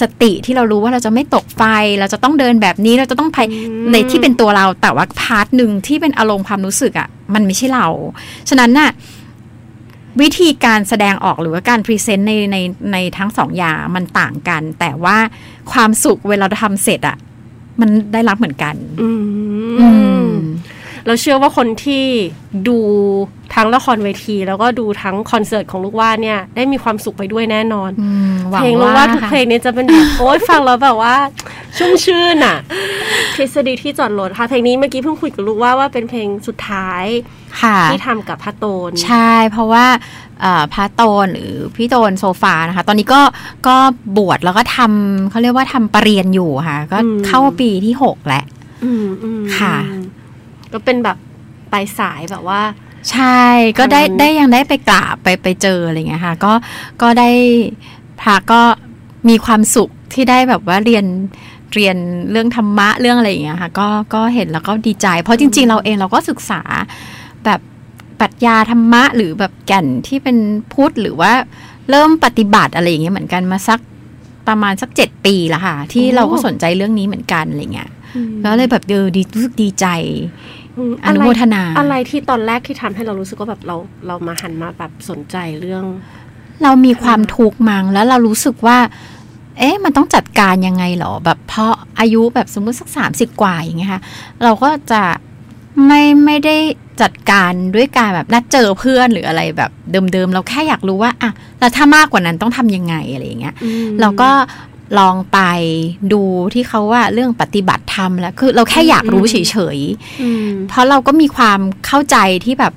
[0.00, 1.62] สติที่เรารู้ว่าเราจะไม่ตกไฟ
[2.00, 7.86] เราจะต้องเดินแบบนี้เราจะต้องไปอืมในที่เป็นตัวเราแต่ว่า part หนึ่งที่เป็นอารมณ์ความรู้สึกอะ่ะ มันไม่ใช่เรา
[8.48, 8.90] ฉะนั้นน่ะ
[10.22, 12.56] วิธีการแสดงออกหรือว่าการ present ในใน
[12.92, 15.16] ในทั้งสองอย่างมันต่างกัน แต่ว่า
[15.72, 17.16] ความสุขเวลาเราทำเสร็จอะ่ะ
[17.80, 19.08] มันได้รับเหมือนกัน อื
[19.80, 19.88] อื
[20.26, 20.28] มม
[21.06, 22.04] เราเชื่อว่าคนที่
[22.68, 22.78] ดู
[23.54, 31.14] ทั้งละครเวที แล้วก็ดูทั้งคอนเสิร์ตของลูกว่าเนี่ยได้มีความสุขไปด้วยแน่นอนอืมหวังเพลงลูกว่าว่าทุกค่ะเพลงนี้จะเป็นแบบโอ๊ยฟังแล้วแบบว่า
[31.78, 32.58] ชุ่มชื่นอะ
[33.36, 37.04] ทฤษฎีที่จอดรถค่ะเพลงนี้เมื่อกี้เพิ่งคุยกับลูกว่าว่าเป็นเพลงสุดท้าย
[37.60, 39.86] ค่ะที่ทำกับพระโตน ใช่ เพราะว่า
[40.40, 43.20] เอ่อพระโตนหรือพี่โตนโซฟานะคะ ตอนนี้ก็
[43.66, 43.76] ก็
[44.16, 48.44] บวชแล้วก็ทำเขาเรียกว่าทำปรริญญาอยู่ค่ะ ก็อืมเข้าปีที่หกแล้ว
[48.84, 50.04] อืมอืมค่ะอืม
[50.74, 51.18] ก็เป็นแบบ
[51.72, 52.62] ปลายสายแบบว่า
[53.10, 53.40] ใช่
[53.78, 56.52] ก็ได้ทำได้ยังได้ไปกราบไปไปเจออะไรเงี้ยค่ะก็
[57.02, 57.30] ก็ได้
[58.20, 58.60] พระก็
[59.28, 61.04] มีความสุขที่ได้แบบว่าเรียน
[61.74, 61.96] เรียน
[62.30, 66.60] เรื่องธรรมะเรื่องอะไรอย่างเงี้ยค่ะก็ก็เห็นแล้วก็ดีใจ เพราะจริง ๆ เราเองเราก็ศึกษา
[67.44, 67.60] แบบ
[68.20, 70.36] ปรัชญาธรรมะหรือแบบแก่นที่เป็น
[70.72, 71.32] พุทธหรือว่า
[71.90, 73.80] เริ่มปฏิบัติอะไรอย่างเงี้ยเหมือนกันมาสัก
[74.48, 80.63] ประมาณสักเจ็ดปีแล้วค่ะ ที่โอ้เราก็สนใจเรื่องนี้เหมือนกันอะไรเงี้ยอืมก็เลยแบบเออดีรู้สึกดีใจม
[81.04, 85.84] อนุโมทนา อะไรที่ตอนแรกที่ทำให้เรารู้สึกว่าแบบเราเรามาหันมาแบบสนใจเรื่อง
[86.62, 88.78] เรามีความทุกข์มั้งแล้วเรารู้สึกว่า
[89.58, 94.02] เอ๊ะมันต้องจัดการยังไงเหรอแบบเพราะอายุแบบสมมุติสักสามสิบกว่าอย่างเงี้ยค่ะ
[94.42, 95.02] เราก็จะ
[95.86, 96.56] ไม่ไม่ได้
[97.02, 99.70] จัดการด้วยการแบบนัดเจอเพื่อนหรืออะไรแบบ
[100.12, 103.54] เดิมๆ เราแค่อยากรู้ว่าอะแล้วถ้ามากกว่านั้นต้องทำยังไงอะไรอย่างเงี้ย
[104.00, 104.30] เราก็
[104.98, 105.38] ลองไป
[106.12, 106.22] ดู
[106.54, 109.36] ที่เขาว่าเรื่องปฏิบัติธรรมแล้วคือเราแค่อยากรู้เฉ
[109.76, 112.72] ยๆอืมเพราะเราก็มีความเข้าใจที่แบบ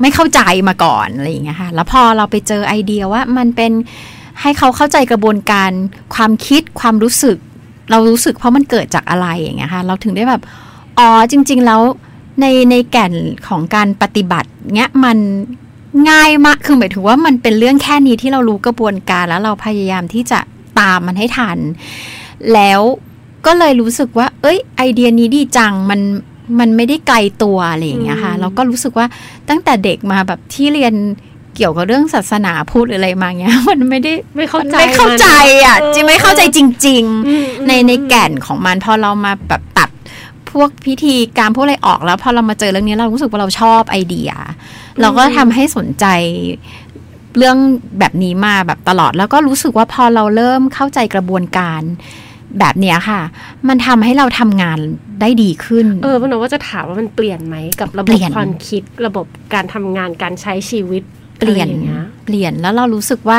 [0.00, 3.72] ไม่เข้าใจมาก่อนอะไรอย่างเงี้ยค่ะ แล้วพอเราไปเจอไอเดียว่ามันเป็น
[4.40, 5.70] ให้เขาเข้าใจกระบวนการ
[6.14, 7.36] ความคิดความรู้สึก
[7.90, 10.42] เรารู้สึกเพราะมันเกิดจากอะไรอย่างเงี้ยค่ะ เราถึงได้แบบ
[10.98, 11.80] อ๋อจริง ๆ แล้ว
[12.40, 13.12] ในในแก่น
[13.48, 15.18] ของการปฏิบัติเนี้ยมัน
[16.10, 20.40] ง่ายมากคือหมายถึงว่ามันเป็นเรื่องแค่นี้ที่เรารู้กระบวนการแล้วเราพยายามที่จะ
[20.78, 21.58] ตามมันให้ทัน
[22.54, 22.80] แล้ว
[23.46, 26.00] ก็เลยรู้สึกว่า เอ้ย ไอเดียนี้ดีจังมัน
[26.58, 29.06] มันไม่ได้ไกลตัวอะไรอย่างเงี้ยค่ะอืมแล้วก็รู้สึกว่า
[29.48, 30.94] ตั้งแต่เด็กมาแบบที่เรียน
[31.56, 35.26] เกี่ยวกับเรื่องศาสนาพูดหรืออะไรมาเงี้ย มันไม่ได้ไม่เข้าใจไม่เข้าใจ
[35.64, 39.88] อะมันจริงไม่เข้าใจจริงอืมๆในในแก่นของมันพอเรามาแบบตัด
[40.50, 44.30] พวกพิธีการพวกอะไรออกแล้วพอเรามาเจอเรื่องนี้เรารู้สึกว่าเราชอบไอเดีย
[45.00, 46.06] เราก็ทำให้สนใจ
[47.36, 47.56] เรื่อง
[47.98, 51.82] แบบนี้มาแบบตลอด แล้วก็รู้สึกว่าพอเราเริ่มเข้าใจกระบวนการ
[52.58, 53.20] แบบเนี้ยค่ะ
[53.68, 54.78] มันทำให้เราทำงาน
[55.20, 61.02] ได้ดีขึ้น เออมันว่าจะถามว่ามันเปลี่ยนไหมกับระบเปลี่บยนความคิดระบบการทำงานการใช้ชีวิต
[61.38, 63.38] เปลี่ยนอะไรางเงี้ยเปลี่ยนแล้วเรารู้สึกว่า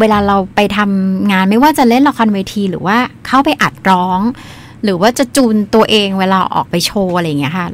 [0.00, 4.20] เวลาเราไปทำงานไม่ว่าจะเล่นละครเวทีหรือว่าเข้าไปอัดร้อง
[4.84, 7.68] หรือว่าจะจูนตัวเองเวลาออกไปโชว์อะไรอย่างเงี้ยค่ะ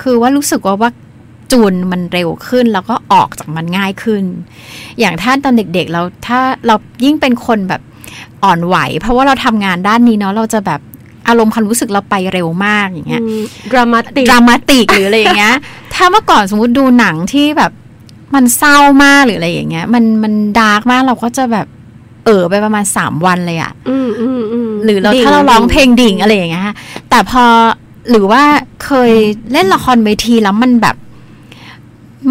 [0.00, 0.90] คือว่ารู้สึกว่าว่า
[1.52, 4.24] จูนมันเร็วขึ้น แล้วก็ออกจากมันง่ายขึ้น
[4.98, 6.74] อย่างถ้าตอนเด็กๆเราถ้าเรา
[7.04, 7.82] ยิ่งเป็นคนแบบ
[8.44, 10.80] อ่อนไหว เพราะว่าเราทำงานด้านนี้เนาะเราจะแบบ
[11.28, 13.22] อารมณ์ความรู้สึกเราไปเร็วมากอย่างเงี้ย
[13.70, 15.56] ดรามาติกดรามาติกหรืออะไรอย่างเงี้ย
[15.94, 17.72] ถ้าเมื่อก่อนสมมติดูหนังที่แบบ
[18.34, 21.66] มันเศร้ามากหรืออะไรอย่างเงี้ย มันมันดาร์กมากเราก็จะแบบ
[22.24, 26.74] เออไปประมาณสามวันเลยอะอืมอืมอืมหรือเราดิ่ถ้าเราร้องเพลงดิ่งอะไรอย่างเงี้ยค่ะ
[27.10, 27.44] แต่พอ
[28.10, 28.42] หรือว่า
[28.84, 29.12] เคย
[29.52, 30.96] เล่นละครเวทีแล้วมันแบบ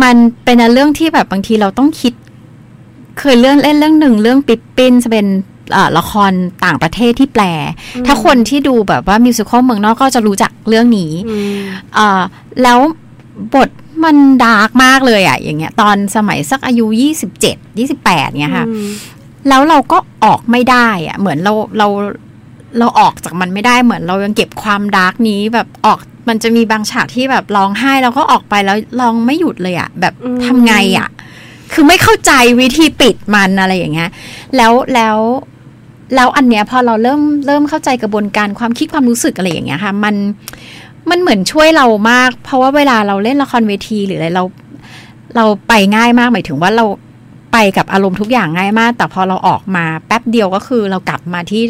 [0.04, 2.14] มันเป็นเรื่องที่แบบบางทีเราต้องคิด
[3.20, 5.28] เคยเรื่องเล่นเรื่องหนึ่งเรื่องปิปปินจะเป็น
[5.74, 6.32] เอ่อละคร
[6.66, 7.44] ต่างประเทศที่แปล
[8.06, 11.60] ถ้าคนที่ดูแบบว่ามิวสิควลเมืองนอกก็จะรู้จักเรื่องนี้อืม
[11.96, 12.22] เอ่อ
[12.64, 12.80] แล้ว
[13.54, 13.70] บท
[14.04, 18.88] มัน dark มากเลยอะอย่างเงี้ย ตอนสมัยสักอายุยี่สิบเจ็ดยี่สิบแปดเงี้ยค่ะอืม
[19.50, 21.88] แล้วเราก็ออกไม่ได้อะเหมือนเราเรา
[22.80, 30.14] เราออกจากมันไม่ได้เหมือนเรายังเก็บความ dark นี้แบบออก มันจะมีบางฉากที่แบบร้องไห้แล้วก็ออกไปแล้วร้องไม่หยุดเลยอะแบบ
[30.46, 31.10] ทำไงอะ
[31.74, 34.10] คือไม่เข้าใจวิธีปิดมันอะไรอย่างเงี้ย
[34.56, 35.18] แล้วแล้ว
[36.16, 40.16] แล้วอันเนี้ยพอเราเริ่มเริ่มเข้าใจกระบวนการความคิดความรู้สึกอะไรอย่างเงี้ยค่ะ มัน
[41.10, 44.44] มันเหมือนช่วยเรามาก เพราะว่าเวลาเราเล่นละครเวทีหรืออะไรเรา
[45.36, 46.86] เราไปง่ายมากหมายถึงว่าเรา
[47.54, 51.64] ไปกับอารมณ์ทุกอย่างง่ายมาก แต่พอเราออกมาแป๊บเดียวก็คือเรากลับมาที่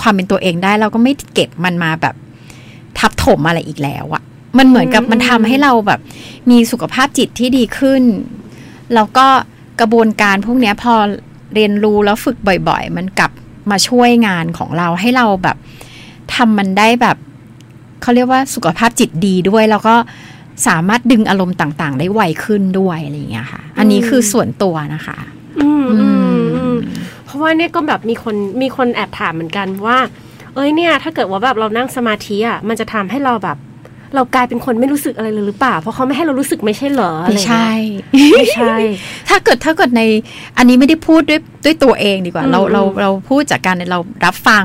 [0.00, 2.14] ความเป็นตัวเองได้ เราก็ไม่เก็บมันมาแบบ
[2.98, 4.22] ทับถมอะไรอีกแล้วอะ
[4.58, 6.00] มันเหมือนกับอืมมันทำให้เราแบบ
[6.50, 8.02] มีสุขภาพจิตที่ดีขึ้น
[8.94, 9.26] แล้วก็
[9.80, 10.94] กระบวนการพวกเนี้ยพอ
[11.54, 12.36] เรียนรู้แล้วฝึก
[12.68, 13.32] บ่อยๆ มันกลับ
[13.70, 15.56] มาช่วยงานของเราให้เราแบบ
[16.34, 17.16] ทำมันได้แบบ
[18.02, 19.94] เขาเรียกว่าสุขภาพจิตดีด้วย แล้วก็
[20.66, 25.18] สามารถดึงอารมณ์ต่างๆ ได้ไวขึ้นด้วยอะไรอย่างเงี้ยค่ะ อันนี้คือส่วนตัวนะคะ
[25.60, 26.76] อืมอืมอืม
[27.24, 29.98] เพราะว่าเนี่ยก็แบบมีคนมีคนแอบถามเหมือนกันว่า
[30.54, 33.58] เอ้ยเนี่ย ถ้าเกิดว่าแบบเรานั่งสมาธิอะมันจะทำให้เราแบบ
[34.14, 37.68] เรากลายเป็นคนไม่รู้สึกอะไรเลยหรือเปล่า เพราะเขาไม่ให้เรารู้สึกไม่ใช่เหรออะไม่รใช่
[38.14, 38.74] เงี้ยไม่ใช่
[39.28, 40.02] ถ้าเกิดถ้าเกิดใน
[40.56, 44.64] อันนี้ไม่ได้พูดด้วยด้วยตัวเองดีกว่าอืมเราเราอืมเราพูดจากการเรารับฟัง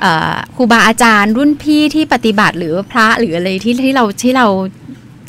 [0.00, 4.46] เอ่อครูบาอาจารย์รุ่นพี่ที่ปฏิบัติหรือพระหรืออะไรที่ที่เราที่เรา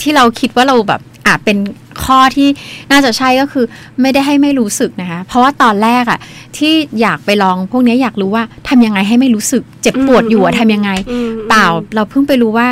[0.01, 1.57] ที่เราคิดว่าเราแบบ อาจเป็น
[2.05, 2.47] ข้อที่
[2.91, 3.65] น่าจะใช่ก็คือ
[4.01, 6.19] ไม่ได้ให้ไม่รู้สึกนะคะ เพราะว่าตอนแรกอะ
[6.57, 11.65] ที่อยากไปลองพวกเนี้ยอยากรู้ว่าทำยังไงให้ไม่รู้สึก เจ็บปวดอยู่อะทำยังไงอืมเปล่า
[11.95, 12.67] เราเพิ่งไปรู้ว่า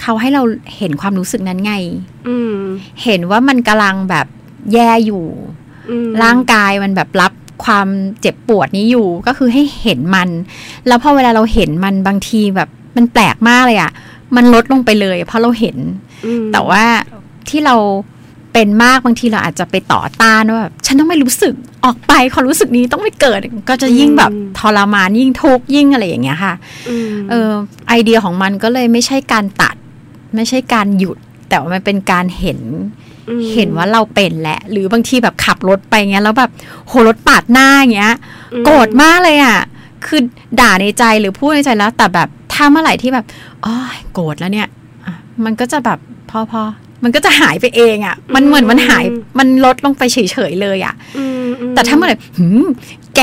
[0.00, 0.42] เขาให้เรา
[0.76, 1.74] เห็นความรู้สึกนั้นไง
[2.28, 2.56] อืม
[3.04, 4.26] เห็นว่ามันกำลังแบบ
[4.72, 5.24] แย่อยู่
[5.90, 7.32] อืมร่างกายมันแบบรับ
[7.64, 7.88] ความ
[8.20, 10.28] เจ็บปวดนี้อยู่ก็คือให้เห็นมัน
[10.86, 13.92] แล้วพอเวลาเราเห็นมันบางทีแบบมันแปลกมากเลยอะ่ะ
[14.36, 15.76] มันลดลงไปเลยเพราะเราเห็น
[16.26, 16.84] อืมแต่ว่า
[17.48, 17.76] ที่เรา
[18.52, 26.54] เป็นมากบางทีเราอาจจะไปต่อต้านว่าแบบฉันต้องไม่รู้สึกออกไปความรู้สึกนี้ต้องไม่เกิด ก็จะยิ่งแบบทรมานยิ่งทุกข์ยิ่งอะไรอย่างเงี้ยค่ะ
[27.12, 27.50] มเออ
[27.88, 29.74] ไอเดียของมันก็เลยไม่ใช่การตัด
[30.34, 31.16] ไม่ใช่การหยุด
[31.48, 32.60] แต่ว่ามันเป็นการเห็น
[33.38, 36.50] มเห็นว่าเราเป็นแหละ หรือบางทีแบบขับรถไปเงี้ยแล้วแบบ
[36.88, 38.14] โหรถปาดหน้าอย่างเงี้ย
[38.52, 39.58] อืมโกรธมากเลยอะ
[40.06, 40.20] คือ
[40.60, 43.26] ด่าในใจหรือพูดในใจแล้ว แต่แบบถ้าเมื่อไหร่ที่แบบ
[43.64, 43.74] อ๋อ
[44.12, 44.68] โกรธแล้วเนี่ย
[45.06, 45.14] อะ
[45.44, 45.98] มันก็จะแบบ
[46.30, 46.62] พอพอ
[47.02, 49.04] มันก็จะหายไปเองอะ มันเหมือนมันหาย
[49.38, 50.18] มันลดลงไปเฉ
[50.50, 52.66] ยๆเลยอะอืมอืมแต่ถ้าเมื่อไหร่หืม
[53.16, 53.22] แก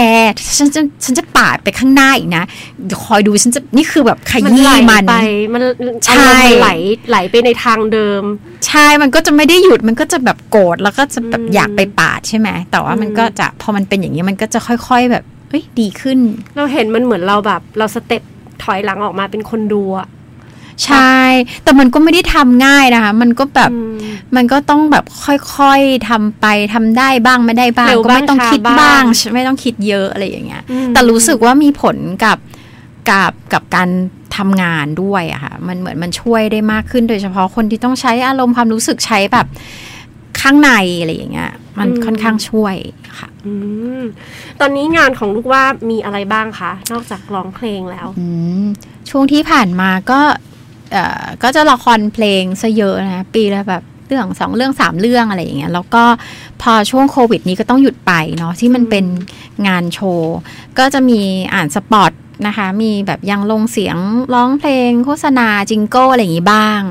[0.57, 2.43] ฉันจะฉันจะปาดไปข้างหน้าอีกนะ
[2.85, 5.15] เดี๋ยวคอยดูฉันจะนี่คือแบบขมันยี้ไหลมันไป
[5.53, 5.61] มัน
[6.05, 6.69] ใช่อารมณ์มันไหล
[7.09, 8.23] ไหลไปในทางเดิม
[8.67, 16.19] ใช่มันก็จะไม่ได้หยุดมันก็จะแบบโกรธแล้วก็จะแบบอืมอยากไปปาดใช่ไหมแต่ว่ามันอืมก็จะพอมันเป็นอย่างนี้มันก็จะค่อย ๆ แบบเอ้ยดีขึ้น
[16.55, 18.21] เราเห็นมันเหมือนเราแบบ เราสเต็ป
[18.63, 20.07] ถอยหลังออกมาเป็นคนดูอะ
[20.85, 21.15] ใช่
[21.63, 23.97] แต่มันก็ไม่ได้ทำง่ายนะคะ มันก็แบบอืม
[24.35, 29.03] มันก็ต้องแบบค่อยๆทำไปทำได้บ้างไม่ได้บ้างเร็วก็ไม่ต้องบ้างคิดช้าบ้างบ้าง
[29.33, 32.37] ไม่ต้องคิดเยอะอะไรอย่างเงี้ยอืมแต่รู้สึกว่ามีผลกับ
[33.09, 33.89] กับกับการ
[34.37, 39.47] ทำงานด้วยอะค่ะ มันเหมือนมันช่วยได้มากขึ้นโดยเฉพาะคนที่ต้องใช้อารมณ์ความรู้สึกใช้แบบ
[40.41, 42.75] ข้างในอะไรอย่างเงี้ย มันค่อนข้างช่วย
[43.19, 43.53] ค่ะอื
[43.99, 44.01] ม
[44.59, 48.27] ตอนนี้งานของลูกว่ามีอะไรบ้างคะ นอกจากร้องเพลงแล้วอื
[48.63, 48.65] ม
[49.09, 50.48] ช่วงที่ผ่านมาก็เอ่อ
[51.43, 56.03] ก็จะละครเพลงซะเยอะนะปีละแบบเรื่องสองเรื่องสามเรื่องอะไรอย่างเงี้ยแล้วก็
[56.61, 59.05] พอช่วงโควิด นี้ก็ต้องหยุดไปเนาะที่มันเป็น
[59.67, 60.35] งานโชว์
[60.79, 61.21] ก็จะมี
[61.53, 62.11] อ่านสปอต
[62.47, 63.97] นะคะ มีแบบยังลงเสียง
[64.33, 66.81] ร้องเพลง โฆษณาจิงโก้อะไรอย่างงี้บ้าง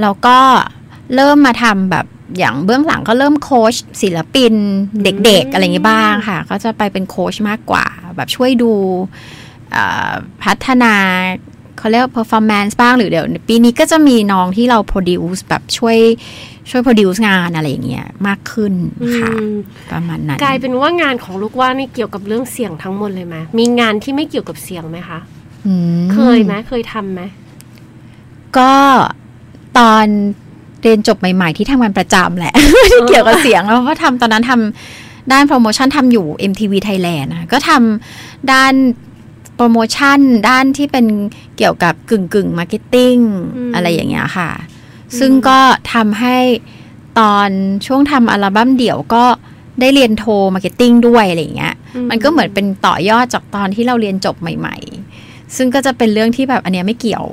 [0.00, 0.38] แล้วก็
[1.14, 2.06] เริ่มมาทำแบบ
[2.38, 4.54] อย่างเบื้องหลังก็เริ่มโค้ชศิลปิน
[5.02, 8.72] เด็กๆ อะไรอย่างงี้บ้างค่ะ ก็จะไปเป็นโค้ชมากกว่า แบบช่วยดู
[10.42, 10.94] พัฒนา
[11.78, 15.98] เขาเรียกว่า performance บ้างหรือเดี๋ยว ปีนี้ก็จะมีน้องที่เรา produce แบบช่วย
[16.70, 18.72] ช่วย produce งานอะไรอย่างเงี้ยมากขึ้น
[19.16, 19.54] ค่ะอืม
[19.92, 25.18] ประมาณนั้นกลายเป็นว่างานของลูกว่านี่เกี่ยวกับเรื่องเสียงทั้งหมดเลยไหมมีงานที่ไม่เกี่ยวกับเสียงไหมคะ
[25.66, 27.22] อืมเคยไหมเคยทำไหม
[28.58, 28.72] ก็
[29.78, 30.06] ตอน
[30.82, 38.72] เรียนจบใหม่ ๆ ที่ทำงานประจำแหละไม่ได้เกี่ยวกับเสียงแล้วเพราะทำตอนนั้นทำด้านโปรโมชั่นทำอยู่ MTV Thailand นะก็ทำด้าน
[39.56, 41.06] โปรโมชั่นด้านที่เป็น
[41.56, 43.16] เกี่ยวกับกึ่งกึ่ง marketing
[43.74, 44.50] อะไรอย่างเงี้ยค่ะ
[45.18, 45.58] ซึ่งก็
[45.94, 46.38] ทำให้
[47.18, 47.48] ตอน
[47.86, 49.24] ช่วงทำอัลบั้มเดี่ยวก็
[49.80, 51.74] ได้เรียนโท marketing ด้วยอะไรอย่างเงี้ย
[52.10, 54.76] มันก็เหมือนเป็นต่อยอดจากตอนที่เราเรียนจบใหม่
[55.16, 57.24] ๆ ซึ่งก็จะเป็นเรื่องที่แบบอันเนี้ยไม่เกี่ยว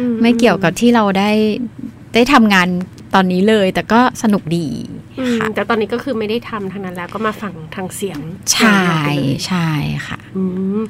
[0.00, 1.30] อืไม่เกี่ยวกับที่เราได้
[2.14, 2.68] ได้ทำงาน
[3.14, 4.66] ตอนนี้เลย แต่ก็สนุกดี
[5.18, 8.18] อืมค่ะแต่ตอนนี้ก็คือไม่ได้ทำทางนั้นแล้วก็มาฝั่งทางเสียง
[8.52, 9.68] ใช่ไปเลยใช่
[10.06, 10.42] ค่ะอื
[10.78, 10.80] ม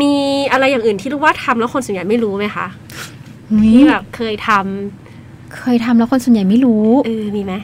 [0.00, 0.14] มี
[0.52, 2.66] อะไรอย่างอื่นที่ลูกว่าทำแล้วคนส่วนใหญ่ไม่รู้ไหมคะ
[3.74, 7.54] ที่แบบเคยทำเคยทำแล้วคนส่วนใหญ่ไม่รู้เออมีไหม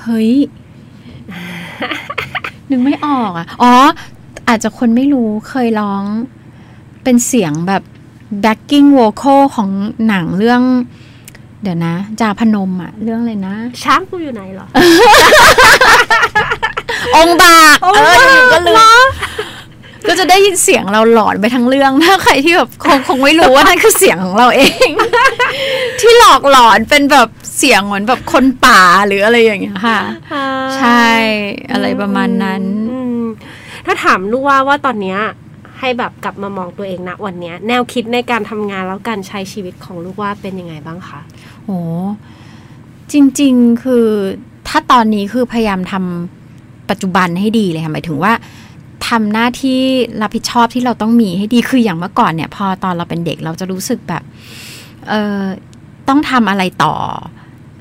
[0.00, 0.32] เฮ้ย
[2.70, 3.74] นึกไม่ออกอะ อ๋อ
[4.48, 6.04] อาจจะคนไม่รู้เคยร้อง
[7.04, 7.82] เป็นเสียงแบบ
[8.44, 9.70] backing vocal ของ
[10.06, 10.62] หนังเรื่อง
[11.62, 14.66] เดี๋ยวนะจาพนมอะเรื่องเลยนะ ช้างกูอยู่ไหนเหรอ
[17.16, 18.90] องค์บากองค์เออบากอยู่ก็ลืเหรมอ
[20.08, 24.88] ก็จะได้ยินเสียงเราหลอนไปทั้งเรื่องถ้าใครที่แบบคงคงไม่รู้ว่านั่นคือเสียงของเราเอง
[26.00, 30.00] ที่หลอกหลอนเป็นแบบเสียงเหมือนแบบคนป่าหรืออะไรอย่างเงี้ยค่ะ
[30.76, 31.06] ใช่
[31.72, 33.22] อะไรประมาณนั้นอืม
[33.86, 35.20] ถ้าถามลูกว่าว่าตอนเนี้ย
[35.80, 41.49] ให้แบบกลับมามองตัวเองนะวันเนี้ย แนวคิดในการทำงานแล้วการใช้ชีวิตของลูกว่าเป็นยังไงบ้างคะโอ้
[43.12, 44.06] จริง ๆ คือ
[44.68, 48.32] ถ้าตอนนี้คือพยายามทำปัจจุบันให้ดีเลยค่ะหมายถึงว่า
[49.08, 49.80] ทำหน้าที่
[50.22, 54.22] รับผิดชอบที่เราต้องมีให้ดีคืออย่างเมื่อก่อนเนี่ย พอตอนเราเป็นเด็กเราจะรู้สึกแบบ
[55.08, 55.42] เออ
[56.08, 56.94] ต้องทำอะไรต่อ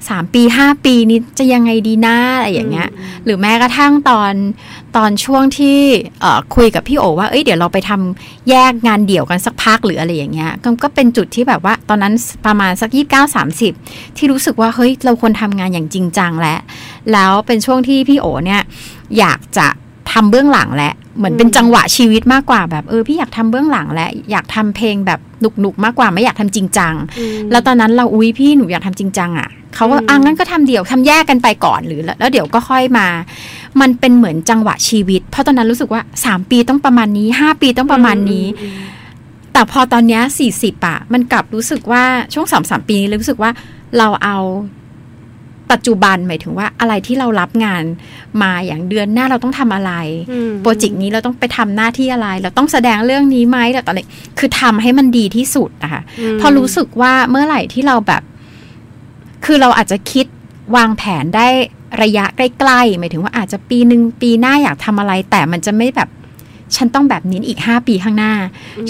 [0.10, 2.90] สามปีห้าปีนี้จะยังไงดีนะอะไรอย่างเงี้ย
[3.26, 4.34] หรือแม้กระทั่งตอน
[4.98, 5.78] ตอนช่วงที่
[6.56, 12.14] คุยกับพี่โอว่าเอ้ยเดี๋ยวเราไปทำแยกงานเดี่ยวกันสักพักหรืออะไรอย่างเงี้ยก็ก็เป็นจุดที่แบบว่าตอนนั้น
[12.46, 13.74] ประมาณสักยี่สิบเก้าสามสิบ
[14.18, 16.60] ที่รู้สึกว่าเฮ้ยเราควรทำงานอย่างจริงจังแล้ว
[17.12, 18.62] แล้วเป็นช่วงที่พี่โอเนี่ย
[19.18, 19.68] อยากจะ
[20.14, 26.94] ทำเบื้องหลังและเหมือนเป็นจังหวะชีวิตมากกว่าแบบเออพี่อยากทำเบื้องหลังและอยากทำเพลงแบบหนุกๆมากกว่าไม่อยากทำจริงจัง
[27.52, 33.08] แล้วตอนนั้นเราอุ้ยพี่หนูอยากทำจริงจังอะเขาก็อืมอะงั้นก็ทำเดี่ยวทำแยกกันไปก่อนหรือแล้วแล้วเดี๋ยวก็ค่อยมา
[33.82, 38.46] มันเป็นเหมือนจังหวะชีวิต เพราะตอนนั้นรู้สึกว่า 3 ปีต้องประมาณนี้ 5 ปีต้องประมาณนี้
[39.54, 42.04] แต่พอตอนเนี้สี่สิบอะมันกลับรู้สึกว่า
[42.34, 43.52] ช่วงสองสามปีนี้เลยรู้สึกว่า
[43.98, 44.38] เราเอา
[45.72, 47.84] ปัจจุบันหมายถึงว่าอะไรที่เรารับงาน
[48.42, 49.94] มาอย่างเดือนหน้าเราต้องทำอะไร
[50.32, 54.08] อืมโปรเจกต์นี้เราต้องไปทำหน้าที่อะไร เราต้องแสดงเรื่องนี้ไหมแต่ตอนนี้
[54.40, 58.24] คือทำให้มันดีที่สุดนะคะอืมพอรู้สึกว่าเมื่อไหร่ที่เราแบบ
[59.46, 60.26] คือเราอาจจะคิด
[60.76, 61.48] วางแผนได้
[62.04, 66.10] ระยะใกล้ๆหมายถึงว่าอาจจะปีหนึ่งปีหน้าอยากทำอะไร แต่มันจะไม่แบบ
[66.76, 68.34] ฉันต้องแบบนี้อีกห้าปีข้างหน้า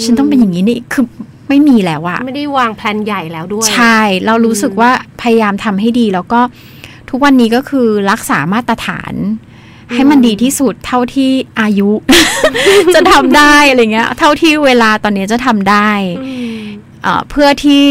[0.02, 1.04] ฉันต้องเป็นอย่างนี้นี่คือ
[1.50, 4.90] ไม่มีแล้วอะไม่ได้วางแผนใหญ่แล้วด้วย ใช่ เรารู้สึกว่า
[5.22, 6.40] พยายามทำให้ดีแล้วก็
[7.10, 9.14] ทุกวันนี้ก็คือรักษามาตรฐาน
[9.94, 11.30] ให้มันดีที่สุดเท่าที่
[11.60, 11.90] อายุ
[12.94, 15.90] จะทำได้อะไรเงี้ย เท่าที่เวลาตอนนี้จะทำได้
[16.22, 16.60] อืม
[17.02, 17.84] เอ่อเพื่อที่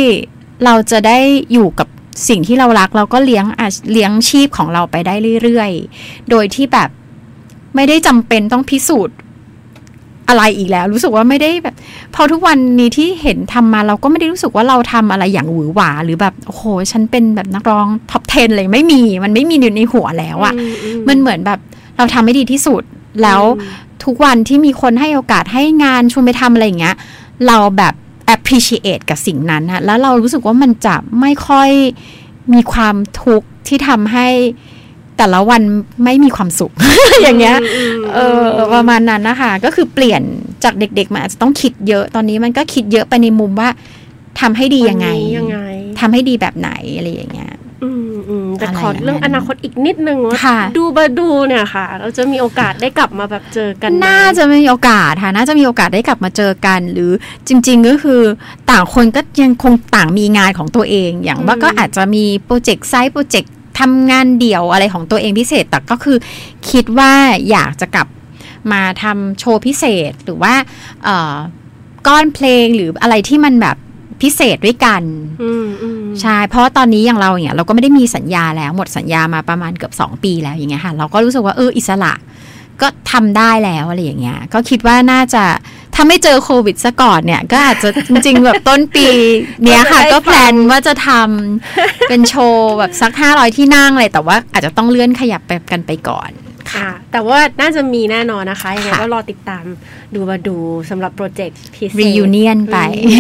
[0.66, 1.20] เราจะได้
[1.54, 1.88] อยู่กับ
[2.30, 6.90] สิ่งที่เรารักเราก็เลี้ยงอาเลี้ยงชีพของเราไปได้เรื่อยๆ โดยที่แบบ
[7.76, 9.16] ไม่ได้จำเป็นต้องพิสูจน์
[10.30, 11.76] อะไรอีกแล้ว รู้สึกว่าไม่ได้แบบ
[12.16, 21.60] พอทุกวันนี้ที่เห็นทำมาเราก็ไม่ได้รู้สึกว่าเราทำอะไรอย่างหวือหวา หรือแบบโอ้โหฉันเป็นแบบนักร้องท็อป 10 เลยไม่มีมันไม่มีอยู่ในหัวแล้วอะอือืมันเหมือนแบบ
[21.98, 22.84] เราทำให้ดีที่สุด
[23.22, 26.96] แล้วอืมทุกวันที่มีคนให้โอกาสให้งานชวนไปทำอะไรอย่างเงี้ย
[27.48, 27.94] เราแบบ
[28.36, 31.70] appreciate กับสิ่งนั้นนะแล้วเรารู้สึกว่ามันจะไม่ค่อย
[32.54, 34.28] มีความทุกข์ที่ทำให้
[35.20, 35.62] แต่ละวัน
[36.04, 36.72] ไม่มีความสุข
[37.22, 38.44] อย่างเงี้ยมเออ
[38.74, 40.22] ประมาณนั้นนะคะก็คือเปลี่ยน
[40.64, 43.70] จากเด็ก ๆ มาอาจจะต้องคิดเยอะตอนนี้มันก็คิดเยอะไปในมุมว่า
[44.40, 45.60] ทำให้ดียังไงวันนี้ยังไง
[46.00, 47.54] ทำให้ดีแบบไหนอะไรอย่างเงี้ย
[47.84, 57.12] อืมอืมแต่อะไรขอเรื่องอย่างนั้นอนาคตอีกนิดนึงว่าค่ะดูบาดูเนี่ยค่ะ เราจะมีโอกาสได้กลับมาแบบเจอกันไหมน่าจะมีโอกาสค่ะน่าจะมีโอกาสได้กลับมาเจอกัน หรือ
[57.48, 58.22] จริง ๆ ก็คือ
[58.70, 66.18] ต่างคนก็ยังคงต่างมีงานของตัวเอง อย่างว่าก็อาจจะมีโปรเจกต์ไซต์โปรเจกต์ ทำงานเดี่ยวอะไรของตัวเองพิเศษ แต่ก็คือ
[66.70, 67.14] คิดว่า
[67.50, 68.08] อยากจะกลับ
[68.72, 70.54] มาทำโชว์พิเศษหรือว่า
[71.04, 71.36] เอ่อ
[72.08, 73.78] ก้อนเพลงหรืออะไรที่มันแบบ
[74.22, 75.04] พิเศษด้วยกัน
[75.44, 82.14] อืมอืมใช่เพราะว่าตอนนี้อย่างเราอย่างเงี้ยเราก็ไม่ได้มีสัญญาแล้วหมดสัญญามาประมาณเกือบ2ปีแล้วอย่างเงี้ยค่ะ เราก็รู้สึกว่าเอออิสระ
[82.82, 85.44] ก็ทำได้แล้วอะไรอย่างเงี้ย ก็คิดว่าน่าจะ
[85.96, 89.08] ถ้าไม่เจอโควิดซะก่อนเนี่ย ก็อาจจะจริงๆแบบต้นปี
[89.64, 96.30] เนี้ยค่ะ ก็แพลนว่าจะทำเป็นโชว์แบบสักห้าร้อยที่นั่งเลยแต่ว่าอาจจะต้องเลื่อนขยับไปกันไปก่อน
[96.74, 99.66] ค่ะ แต่ว่าน่าจะมีแน่นอนนะคะยังไงค่ะก็รอติดตาม
[100.16, 100.58] ดูมาดู
[100.90, 102.78] สำหรับโปรเจกต์พิเศษ reunion ไป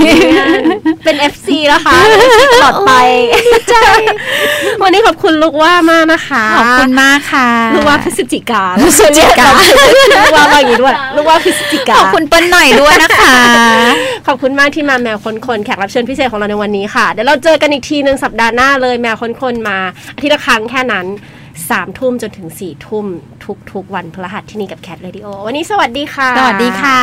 [0.07, 0.61] reunion
[1.03, 2.93] เป็น FC แล้วค่ะเป็น FC ตลอดไป
[3.69, 3.83] ใช่
[4.81, 9.47] วันนี้ขอบคุณลูกว่ามากนะคะ ขอบคุณมากค่ะ ลูกว่าพฤศจิกาพฤศจิกา
[10.17, 13.33] ลูกว่าว่าอย่างนี้ด้วย ลูกว่าพฤศจิกาขอบคุณเปิ้ลหน่อยด้วยนะคะ
[14.27, 19.77] ขอบคุณมากที่มาแมวคนคนแขกรับเชิญพิเศษของเราในวันนี้ค่ะ เดี๋ยวเราเจอกันอีกทีหนึ่งสัปดาห์หน้าเลยแมวคนคนมา
[20.15, 21.07] อาทิตย์ละครั้งแค่นั้น
[21.69, 23.05] สามทุ่มจนถึงสี่ทุ่ม
[23.45, 26.99] ทุกทุกๆ วันพฤหัสที่นี่กับแคทเรดิโอวันนี้สวัสดีค่ะ สวัสดีค่ะ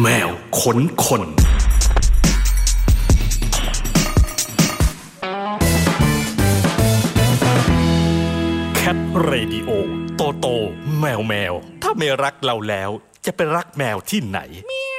[0.00, 1.22] แมวขนคน
[8.76, 9.70] Cat Radio
[10.16, 10.46] โตโต
[11.00, 11.52] แมวแมว
[11.82, 12.90] ถ้าไม่รักเราแล้ว
[13.26, 14.97] จะไปรักแมวที่ไหน Meow.